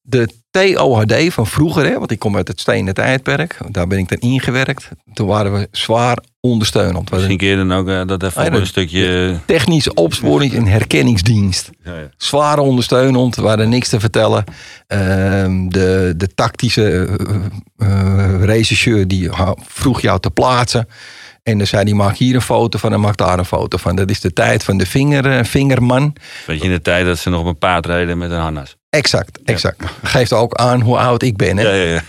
[0.01, 3.57] De TOHD van vroeger, hè, want ik kom uit het stenen tijdperk.
[3.69, 4.89] Daar ben ik dan ingewerkt.
[5.13, 7.11] Toen waren we zwaar ondersteunend.
[7.11, 9.37] Misschien je dan ook eh, dat even Ah, een stukje...
[9.45, 11.69] Technische opsporing en herkenningsdienst.
[11.83, 12.09] Ja, ja.
[12.17, 14.43] Zwaar ondersteunend, we hadden niks te vertellen.
[14.87, 17.35] Ehm, de, de tactische eh,
[17.77, 20.87] eh, rechercheur die vroeg jou te plaatsen.
[21.43, 23.95] En dan zei hij, maak hier een foto van en maak daar een foto van.
[23.95, 26.15] Dat is de tijd van de vinger, eh, vingerman.
[26.45, 28.75] Weet je, in de tijd dat ze nog op een paard reden met een harnas.
[28.89, 29.83] Exact, exact.
[30.03, 31.57] Geeft ook aan hoe oud ik ben.
[31.57, 31.63] Hè?
[31.63, 32.01] Ja, ja, ja.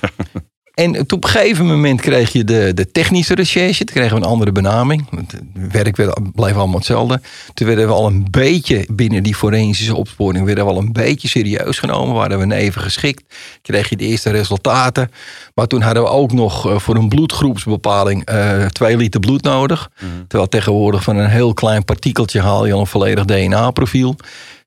[0.74, 3.85] En op een gegeven moment kreeg je de, de technische recherche.
[3.85, 5.06] Toen kregen we een andere benaming.
[5.11, 5.40] Het
[5.72, 7.20] werk werd, bleef allemaal hetzelfde.
[7.54, 10.44] Toen werden we al een beetje binnen die forensische opsporing...
[10.44, 12.14] werden we al een beetje serieus genomen.
[12.14, 13.22] Waren we even geschikt.
[13.62, 15.11] Kreeg je de eerste resultaten.
[15.54, 18.24] Maar toen hadden we ook nog eh, voor een bloedgroepsbepaling...
[18.24, 19.90] eh twee liter bloed nodig.
[20.28, 22.40] Terwijl tegenwoordig van een heel klein partikeltje...
[22.40, 24.16] haal je al een volledig DNA-profiel.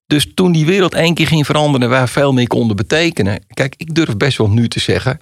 [0.08, 1.82] Dus toen die wereld één keer ging veranderen...
[1.82, 3.44] en wij veel meer konden betekenen...
[3.54, 5.20] Kijk, ik durf best wel nu te zeggen...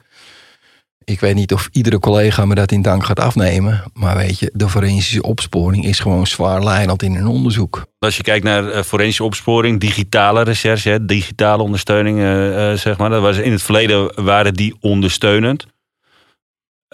[1.05, 3.83] Ik weet niet of iedere collega me dat in dank gaat afnemen.
[3.93, 7.85] Maar weet je, de forensische opsporing is gewoon zwaar leidend in een onderzoek.
[7.99, 13.39] Als je kijkt naar eh, forensische opsporing, digitale recherche, digitale ondersteuning, eh, eh, zeg maar.
[13.39, 15.65] In het verleden waren die ondersteunend.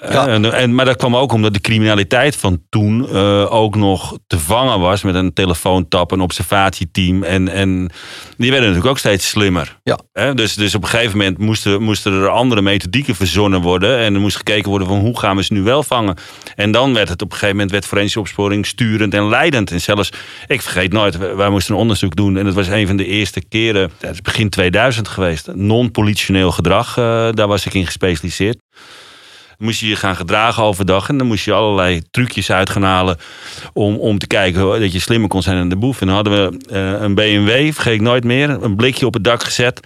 [0.01, 0.27] Eh, Ja.
[0.27, 4.39] en, en, maar dat kwam ook omdat de criminaliteit van toen eh, ook nog te
[4.39, 7.23] vangen was met een telefoontap, een observatieteam.
[7.23, 7.89] En, en
[8.37, 9.77] die werden natuurlijk ook steeds slimmer.
[9.83, 9.99] Ja.
[10.13, 13.97] Hè, dus, dus op een gegeven moment moesten, moesten er andere methodieken verzonnen worden.
[13.97, 16.15] En er moest gekeken worden van hoe gaan we ze nu wel vangen.
[16.55, 19.71] En dan werd het op een gegeven moment werd forensische opsporing sturend en leidend.
[19.71, 20.11] En zelfs,
[20.47, 22.37] ik vergeet nooit, wij moesten een onderzoek doen.
[22.37, 25.47] En het was een van de eerste keren, het is begin 2000 geweest.
[25.53, 28.57] Non-politioneel gedrag, eh, daar was ik in gespecialiseerd.
[29.59, 31.09] Dan moest je je gaan gedragen overdag.
[31.09, 33.17] En dan moest je allerlei trucjes uit gaan halen.
[33.73, 36.01] Om, om te kijken dat je slimmer kon zijn dan de boef.
[36.01, 38.49] En dan hadden we eh, een BMW, vergeet ik nooit meer.
[38.49, 39.79] Een blikje op het dak gezet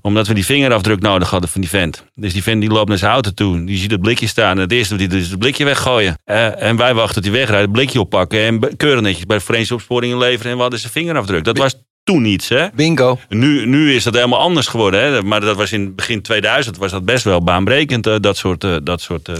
[0.00, 2.04] omdat we die vingerafdruk nodig hadden van die vent.
[2.14, 3.64] Dus die vent die loopt naar zijn auto toe.
[3.64, 4.56] Die ziet het blikje staan.
[4.56, 6.18] En het eerste wat hij doet is het blikje weggooien.
[6.24, 7.62] Eh, en wij wachten tot hij wegrijdt.
[7.62, 8.40] Het blikje oppakken.
[8.40, 10.50] En keurig netjes bij de forensische opsporing inleveren.
[10.50, 11.44] En we hadden zijn vingerafdruk.
[11.44, 12.68] Dat was toen iets, hè?
[12.74, 13.18] Bingo.
[13.28, 15.00] Nu, nu is dat helemaal anders geworden.
[15.00, 15.22] Hè?
[15.22, 18.76] Maar dat was in begin 2000 was dat best wel baanbrekend, eh, dat soort, eh,
[18.82, 19.36] dat soort eh,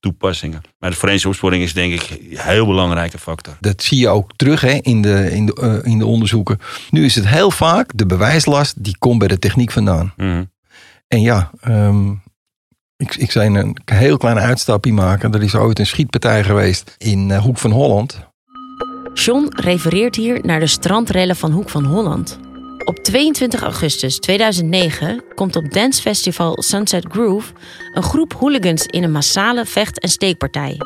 [0.00, 0.62] toepassingen.
[0.78, 3.56] Maar de forensische opsporing is denk ik een heel belangrijke factor.
[3.60, 6.58] Dat zie je ook terug hè, in, de, in, de, in de onderzoeken.
[6.90, 10.12] Nu is het heel vaak de bewijslast die komt bij de techniek vandaan.
[10.16, 10.44] Mhm.
[11.08, 12.10] En ja, ehm,
[12.96, 15.32] ik, ik zou een heel klein uitstapje maken.
[15.32, 18.32] Er is ooit een schietpartij geweest in Hoek van Holland.
[19.14, 22.38] John refereert hier naar de strandrellen van Hoek van Holland.
[22.84, 27.52] Op 22 augustus 2009 komt op dancefestival Sunset Groove
[27.92, 30.76] een groep hooligans in een massale vecht- en steekpartij.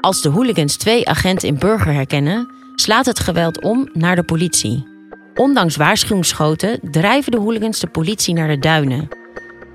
[0.00, 4.86] Als de hooligans twee agenten in Burger herkennen, slaat het geweld om naar de politie.
[5.34, 9.08] Ondanks waarschuwingsschoten drijven de hooligans de politie naar de duinen.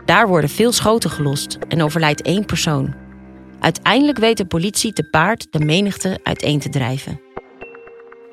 [0.05, 2.93] Daar worden veel schoten gelost en overlijdt één persoon.
[3.60, 7.25] Uiteindelijk weet de politie te paard de menigte uiteen te drijven.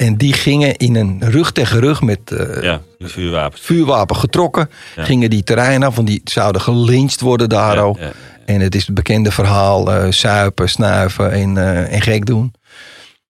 [0.03, 3.61] En die gingen in een rug tegen rug met eh, Ja, vuurwapens.
[3.63, 4.71] vuurwapen getrokken.
[4.97, 5.05] Ja.
[5.05, 8.13] Gingen die terreinen af, want die zouden gelyncht worden daar Ja, ja.
[8.47, 12.55] En het is het bekende verhaal, eh suipen, snuiven en, eh, en gek doen.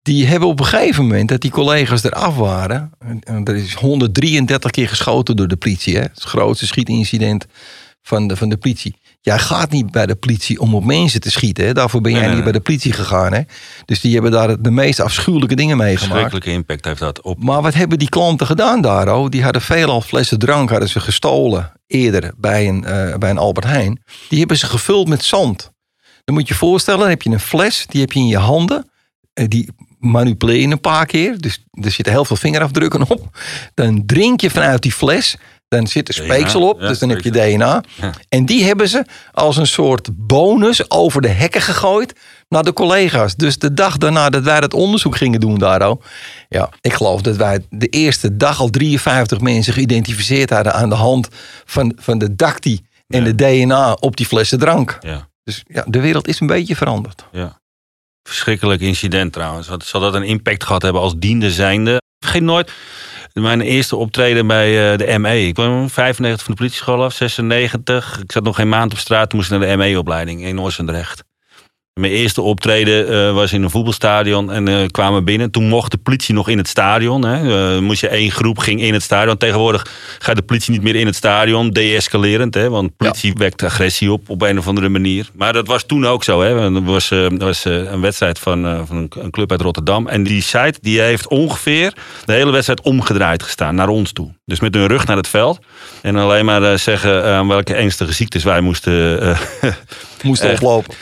[0.02, 2.90] Die hebben op een gegeven moment dat die collega's eraf waren.
[2.98, 5.94] en- en Er is 133 keer geschoten door de politie.
[5.96, 6.00] Hè?
[6.02, 7.46] Het grootste schietincident
[8.02, 8.94] van de, van de politie.
[9.20, 11.64] Jij gaat niet bij de politie om op mensen te schieten.
[11.66, 11.72] Hè?
[11.72, 13.33] Daarvoor ben jij Nee, nee, niet bij de politie gegaan.
[13.33, 13.40] Hè?
[13.85, 16.11] Dus die hebben daar de meest afschuwelijke dingen meegemaakt.
[16.11, 17.42] Verschrikkelijke impact heeft dat op.
[17.42, 19.14] Maar wat hebben die klanten gedaan daar?
[19.16, 19.28] Oh?
[19.28, 23.66] Die hadden veelal flessen drank hadden ze gestolen eerder bij een, eh, bij een Albert
[23.66, 24.02] Heijn.
[24.28, 25.70] Die hebben ze gevuld met zand.
[26.24, 28.38] Dan moet je je voorstellen, dan heb je een fles, die heb je in je
[28.38, 28.90] handen.
[29.33, 31.38] Eh, Die manipuleer je een paar keer.
[31.38, 33.38] Dus er zitten heel veel vingerafdrukken op.
[33.74, 35.37] Dan drink je vanuit die fles.
[35.68, 37.31] Dan zit er DNA, speeksel op, ja, dus dan heb je.
[37.31, 37.83] DNA.
[38.00, 38.12] Ja.
[38.28, 42.12] En die hebben ze als een soort bonus over de hekken gegooid
[42.48, 43.35] naar de collega's.
[43.37, 45.96] Dus de dag daarna dat wij dat onderzoek gingen doen daar.
[46.48, 50.94] Ja, ik geloof dat wij de eerste dag al 53 mensen geïdentificeerd hadden aan de
[50.94, 51.28] hand
[51.64, 53.33] van, van de dacti en Ja.
[53.33, 54.98] de DNA op die flessen drank.
[55.00, 57.24] Ja, Dus ja, de wereld is een beetje veranderd.
[57.33, 57.61] ja.
[58.22, 59.68] Verschrikkelijk incident trouwens.
[59.68, 62.00] Wat zal dat een impact gehad hebben als diende zijnde?
[62.18, 62.72] Vergeet nooit
[63.32, 65.46] mijn eerste optreden bij eh, de ME.
[65.46, 68.20] Ik kwam 95 van de politieschool af, 96.
[68.22, 71.27] Ik zat nog geen maand op straat, moest naar de ME-opleiding in Ossendrecht.
[71.98, 75.50] Mijn eerste optreden eh, was in een voetbalstadion en eh, kwamen binnen.
[75.50, 77.24] Toen mocht de politie nog in het stadion.
[77.24, 77.74] Hè.
[77.74, 79.37] Eh, moest je één groep ging in het stadion.
[79.37, 79.87] Tegenwoordig
[80.18, 81.70] gaat de politie niet meer in het stadion.
[81.70, 85.28] Deescalerend, hè, want politie wekt agressie op op een of andere manier.
[85.34, 86.42] Maar dat was toen ook zo.
[86.42, 86.74] Hè.
[86.74, 90.06] Er was, was een wedstrijd van, van een- club uit Rotterdam.
[90.08, 91.92] En die site die heeft ongeveer
[92.24, 94.32] de hele wedstrijd omgedraaid gestaan naar ons toe.
[94.44, 95.58] Dus met hun rug naar het veld.
[96.02, 99.37] En alleen maar zeggen aan welke ernstige ziektes wij moesten...
[100.22, 100.94] Moesten oplopen.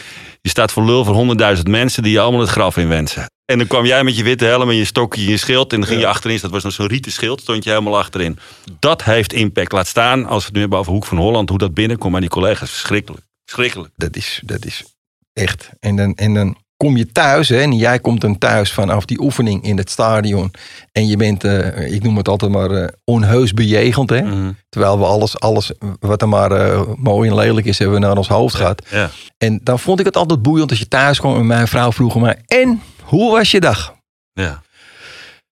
[0.47, 3.31] Je staat voor lul voor honderdduizend mensen die je allemaal het graf in wensen.
[3.45, 5.73] En dan kwam jij met je witte helm en je stokje en je schild.
[5.73, 6.39] En dan ging je achterin.
[6.41, 7.41] Dat was nog zo'n rieten schild.
[7.41, 8.39] Stond je helemaal achterin.
[8.79, 9.73] Dat heeft impact.
[9.73, 11.49] Laat staan, als we het nu hebben over Hoek van Holland.
[11.49, 12.13] Hoe dat binnenkomt.
[12.13, 13.25] Maar die collega's, verschrikkelijk.
[13.45, 13.93] Verschrikkelijk.
[13.97, 14.85] Dat is, dat is
[15.33, 15.71] echt.
[15.81, 19.21] En dan, en dan kom je thuis, hè, en jij komt dan thuis vanaf die
[19.21, 20.53] oefening in het stadion.
[20.93, 24.11] En je bent, eh, ik noem het altijd maar, eh, onheus bejegend.
[24.11, 24.23] Hè?
[24.23, 24.53] Mhm.
[24.69, 28.17] Terwijl we alles, alles wat er maar eh, mooi en lelijk is, hebben we naar
[28.17, 28.83] ons hoofd gehad.
[28.91, 29.11] Ja.
[29.39, 32.21] En dan vond ik het altijd boeiend als je thuis kwam en mijn vrouw vroeg
[32.21, 33.95] mij, en hoe was je dag?
[34.33, 34.63] Ja.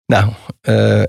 [0.07, 0.33] Nou,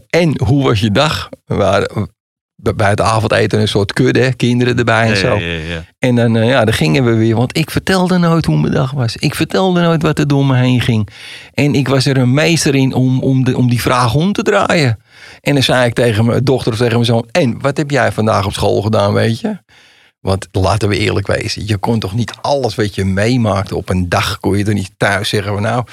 [0.09, 1.29] en hoe was je dag?
[1.45, 2.09] Waren
[2.55, 5.39] bij het avondeten een soort kudde, kinderen erbij en Ja, zo.
[5.39, 5.85] ja.
[5.99, 8.91] En dan, eh, ja, dan gingen we weer, want ik vertelde nooit hoe mijn dag
[8.91, 9.15] was.
[9.15, 11.09] Ik vertelde nooit wat er door me heen ging.
[11.53, 14.41] En ik was er een meester in om, om, de, om die vraag om te
[14.43, 14.99] draaien.
[15.41, 17.27] En dan zei ik tegen mijn dochter of tegen mijn zoon...
[17.31, 19.57] en wat heb jij vandaag op school gedaan, weet je?
[20.19, 24.09] Want laten we eerlijk wezen, je kon toch niet alles wat je meemaakte op een
[24.09, 24.39] dag...
[24.39, 25.83] kon je er niet thuis zeggen van nou...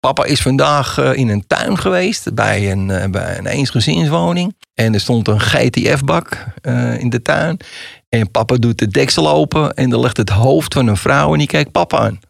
[0.00, 4.56] Papa is vandaag eh, in een tuin geweest bij een, eh, bij een eensgezinswoning.
[4.74, 7.56] En er stond een GTF-bak eh, in de tuin.
[8.08, 11.38] En papa doet de deksel open en er ligt het hoofd van een vrouw en
[11.38, 12.20] die kijkt papa aan.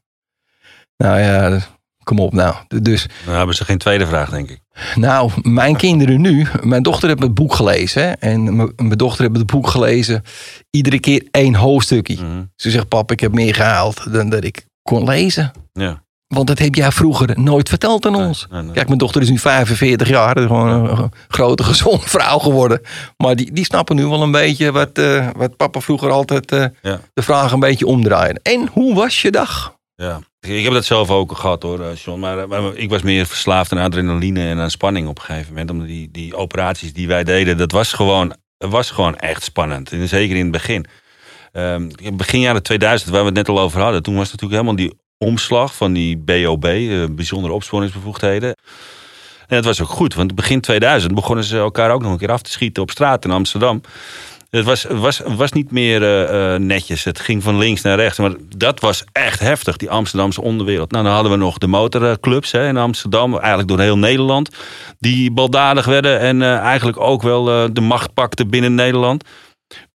[0.97, 1.61] Nou ja,
[2.03, 2.55] kom op nou.
[2.69, 4.61] Dus, Dan hebben ze geen tweede vraag, denk ik.
[4.95, 8.03] nou, mijn kinderen nu, mijn dochter heeft het boek gelezen.
[8.03, 10.23] Hè, en mijn, mijn dochter heeft het boek gelezen,
[10.71, 12.15] iedere keer één hoofdstukje.
[12.15, 12.45] Mhm.
[12.57, 15.53] Ze zegt, papa, ik heb meer gehaald dan dat ik kon lezen.
[15.73, 16.03] Ja.
[16.35, 18.47] Want dat heb jij vroeger nooit verteld aan ons.
[18.51, 18.73] Nee, nee.
[18.73, 20.37] Kijk, mijn dochter is nu 45 jaar.
[20.37, 22.81] is Gewoon een grote, gezonde vrouw geworden.
[23.17, 26.65] Maar die, die snappen nu wel een beetje wat, eh, wat papa vroeger altijd eh,
[26.83, 27.01] Ja.
[27.15, 28.41] de vraag een beetje omdraaide.
[28.43, 29.75] En hoe was je dag?
[29.95, 30.21] Ja.
[30.41, 32.21] Ik heb dat zelf ook gehad hoor, eh, John.
[32.21, 35.71] Maar, maar ik was meer verslaafd aan adrenaline en aan spanning op een gegeven moment.
[35.71, 39.93] Omdat die, die operaties die wij deden, dat was gewoon, was gewoon echt spannend.
[39.93, 40.87] En zeker in het begin.
[41.53, 44.03] Ehm, begin jaren 2000, waar we het net al over hadden.
[44.03, 48.57] Toen was natuurlijk helemaal die omslag van die BOB, eh, bijzondere opsporingsbevoegdheden.
[49.47, 52.31] En het was ook goed, want begin 2000 begonnen ze elkaar ook nog een keer
[52.31, 53.81] af te schieten op straat in Amsterdam.
[54.51, 57.05] Het was, was, was niet meer eh, eh, netjes.
[57.05, 58.19] Het ging van links naar rechts.
[58.19, 60.91] Maar dat was echt heftig, die Amsterdamse onderwereld.
[60.91, 63.37] Nou, dan hadden we nog de motorclubs hè, in Amsterdam.
[63.37, 64.57] Eigenlijk door heel Nederland.
[64.99, 69.25] Die baldadig werden en eigenlijk ook wel de macht pakten binnen Nederland.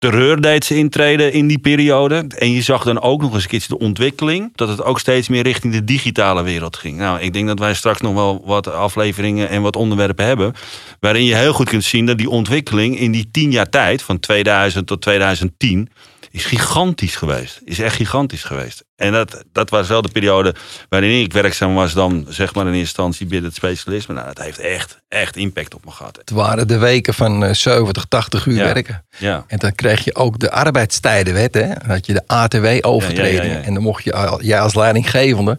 [0.03, 2.25] Terreur deed ze intreden in die periode.
[2.39, 4.53] En je zag dan ook nog eens een keertje de ontwikkeling.
[4.55, 6.97] Dat het ook steeds meer richting de digitale wereld ging.
[6.97, 10.53] Nou, ik denk dat wij straks nog wel wat afleveringen en wat onderwerpen hebben.
[11.01, 14.19] Waarin je heel goed kunt zien dat die ontwikkeling in die tien jaar tijd, van
[14.21, 15.89] 2000 tot 2010,
[16.31, 17.61] is gigantisch geweest.
[17.65, 18.85] Is echt gigantisch geweest.
[19.03, 20.55] En dat, dat was wel de periode
[20.89, 24.15] waarin ik werkzaam was dan, zeg maar in instantie binnen het specialisme.
[24.15, 26.17] Nou, dat heeft echt, echt impact op me gehad.
[26.17, 28.65] Het waren de weken van eh, 70, 80 uur Ja.
[28.65, 29.05] werken.
[29.19, 29.45] Ja.
[29.47, 31.67] En dan kreeg je ook de arbeidstijdenwet, hè?
[31.67, 33.61] Dan had je de ja, ja, ja.
[33.63, 35.59] En dan mocht je, jij als leidinggevende,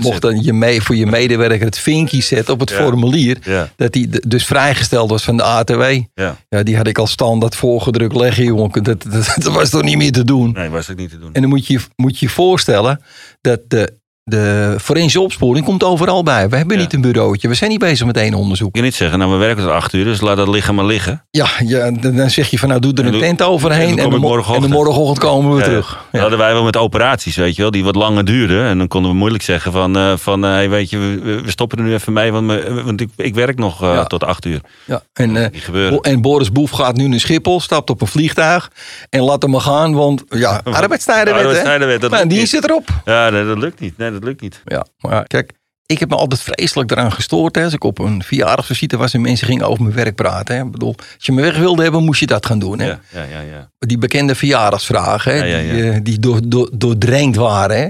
[0.00, 3.38] Mocht dan je mee, voor je medewerker het vinkje zetten op het formulier.
[3.76, 5.82] Dat die dus vrijgesteld was van de ATW.
[6.14, 6.36] Ja.
[6.48, 8.82] Ja, die had ik al standaard voorgedrukt leggen, jongen.
[8.82, 10.52] Dat, dat, dat was toch niet meer te doen.
[10.52, 11.32] Nee, was ook niet te doen.
[11.32, 13.00] En dan moet je moet je je voorstellen
[13.40, 13.98] dat de,
[14.30, 16.48] de forensische opsporing komt overal bij.
[16.48, 16.82] We hebben Ja.
[16.82, 17.48] niet een bureautje.
[17.48, 18.72] We zijn niet bezig met één onderzoek.
[18.72, 21.24] Kan niet zeggen, nou we werken tot acht uur, dus laat dat liggen maar liggen.
[21.30, 23.88] Ja, ja dan zeg je van nou doe er En een doe- tent en overheen.
[23.88, 25.88] En, de, en de morgenochtend komen we Ja, terug.
[25.88, 26.20] Dat Ja.
[26.20, 28.64] hadden wij wel met operaties, weet je wel, die wat langer duurden.
[28.66, 31.50] En dan konden we moeilijk zeggen van, eh, van eh, hey, weet je, we, we
[31.50, 34.44] stoppen er nu even mee, want, me- want ik, ik werk nog eh, tot acht
[34.44, 34.60] uur.
[34.84, 35.52] Ja, en.
[35.72, 38.70] Bo- en Boris Boef gaat nu naar Schiphol, stapt op een vliegtuig
[39.10, 41.42] en laat hem maar gaan, want ja, arbeidstijdenwet?
[41.42, 42.88] Arbeidstijdenwet, dat Maar die zit erop.
[43.04, 43.98] Ja, nee, dat lukt niet.
[43.98, 44.62] Nee, dat lukt niet.
[44.64, 45.52] Ja, maar kijk,
[45.86, 47.54] ik heb me altijd vreselijk eraan gestoord.
[47.54, 47.64] Hè.
[47.64, 50.56] Als ik op een verjaardagsvisite was en mensen gingen over mijn werk praten.
[50.56, 50.64] Hè.
[50.64, 52.78] Ik bedoel, als je me weg wilde hebben, moest je dat gaan doen.
[52.78, 52.86] Hè.
[52.86, 53.40] Ja, ja, ja.
[53.40, 53.70] ja.
[53.78, 57.76] Die bekende verjaardagsvragen, hè, Ja, die, eh, die door, door, doordrenkt waren.
[57.76, 57.88] Hè.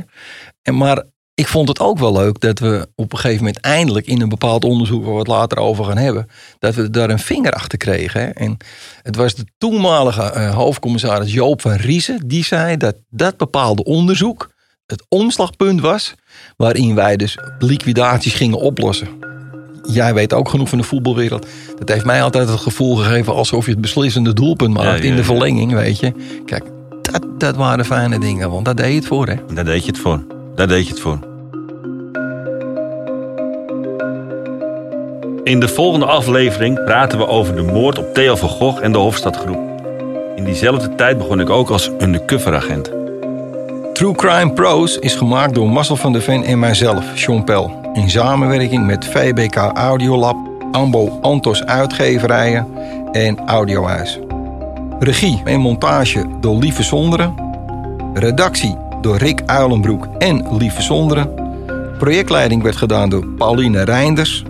[0.63, 1.05] En maar
[1.35, 4.29] ik vond het ook wel leuk dat we op een gegeven moment eindelijk in een
[4.29, 7.79] bepaald onderzoek, waar we het later over gaan hebben, dat we daar een vinger achter
[7.79, 8.21] kregen.
[8.21, 8.27] Hè.
[8.27, 8.57] En
[9.03, 14.55] het was de toenmalige eh, hoofdcommissaris Joop van Riesen, die zei dat dat bepaalde onderzoek
[14.87, 16.15] het omslagpunt was
[16.57, 19.09] waarin wij dus liquidaties gingen oplossen.
[19.83, 21.47] Jij weet ook genoeg van de voetbalwereld.
[21.79, 25.03] Dat heeft mij altijd het gevoel gegeven alsof je het beslissende doelpunt maakt Ja, ja,
[25.03, 25.25] in de ja.
[25.25, 26.13] verlenging, weet je.
[26.45, 26.65] Kijk,
[27.03, 29.35] dat, dat waren fijne dingen, want daar deed je het voor, hè.
[29.55, 30.25] Daar deed je het voor.
[30.55, 31.19] Daar deed je het voor.
[35.45, 38.99] In de volgende aflevering praten we over de moord op Theo van Gogh en de
[38.99, 39.59] Hofstadgroep.
[40.37, 43.06] In diezelfde tijd begon ik ook als undercoveragent.
[43.97, 47.81] True Crime Pros is gemaakt door Marcel van der Ven en mijzelf, Sean Pel.
[47.93, 50.37] In samenwerking met VBK Audiolab,
[50.73, 52.67] Ambo Antos Uitgeverijen
[53.13, 54.19] en Audiohuis.
[54.99, 57.35] Regie en montage door Lieve Zonderen.
[58.15, 61.35] Redactie door Rick Uilenbroek en Lieve Zonderen.
[61.99, 64.45] Projectleiding werd gedaan door Pauline Reinders.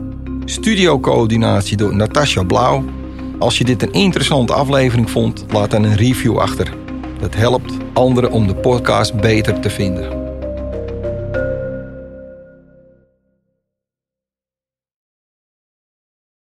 [0.44, 2.84] Studiocoördinatie door Natasja Blauw.
[3.38, 6.84] Als je dit een interessante aflevering vond, laat dan een review achter.
[7.18, 10.25] Dat helpt anderen om de podcast beter te vinden.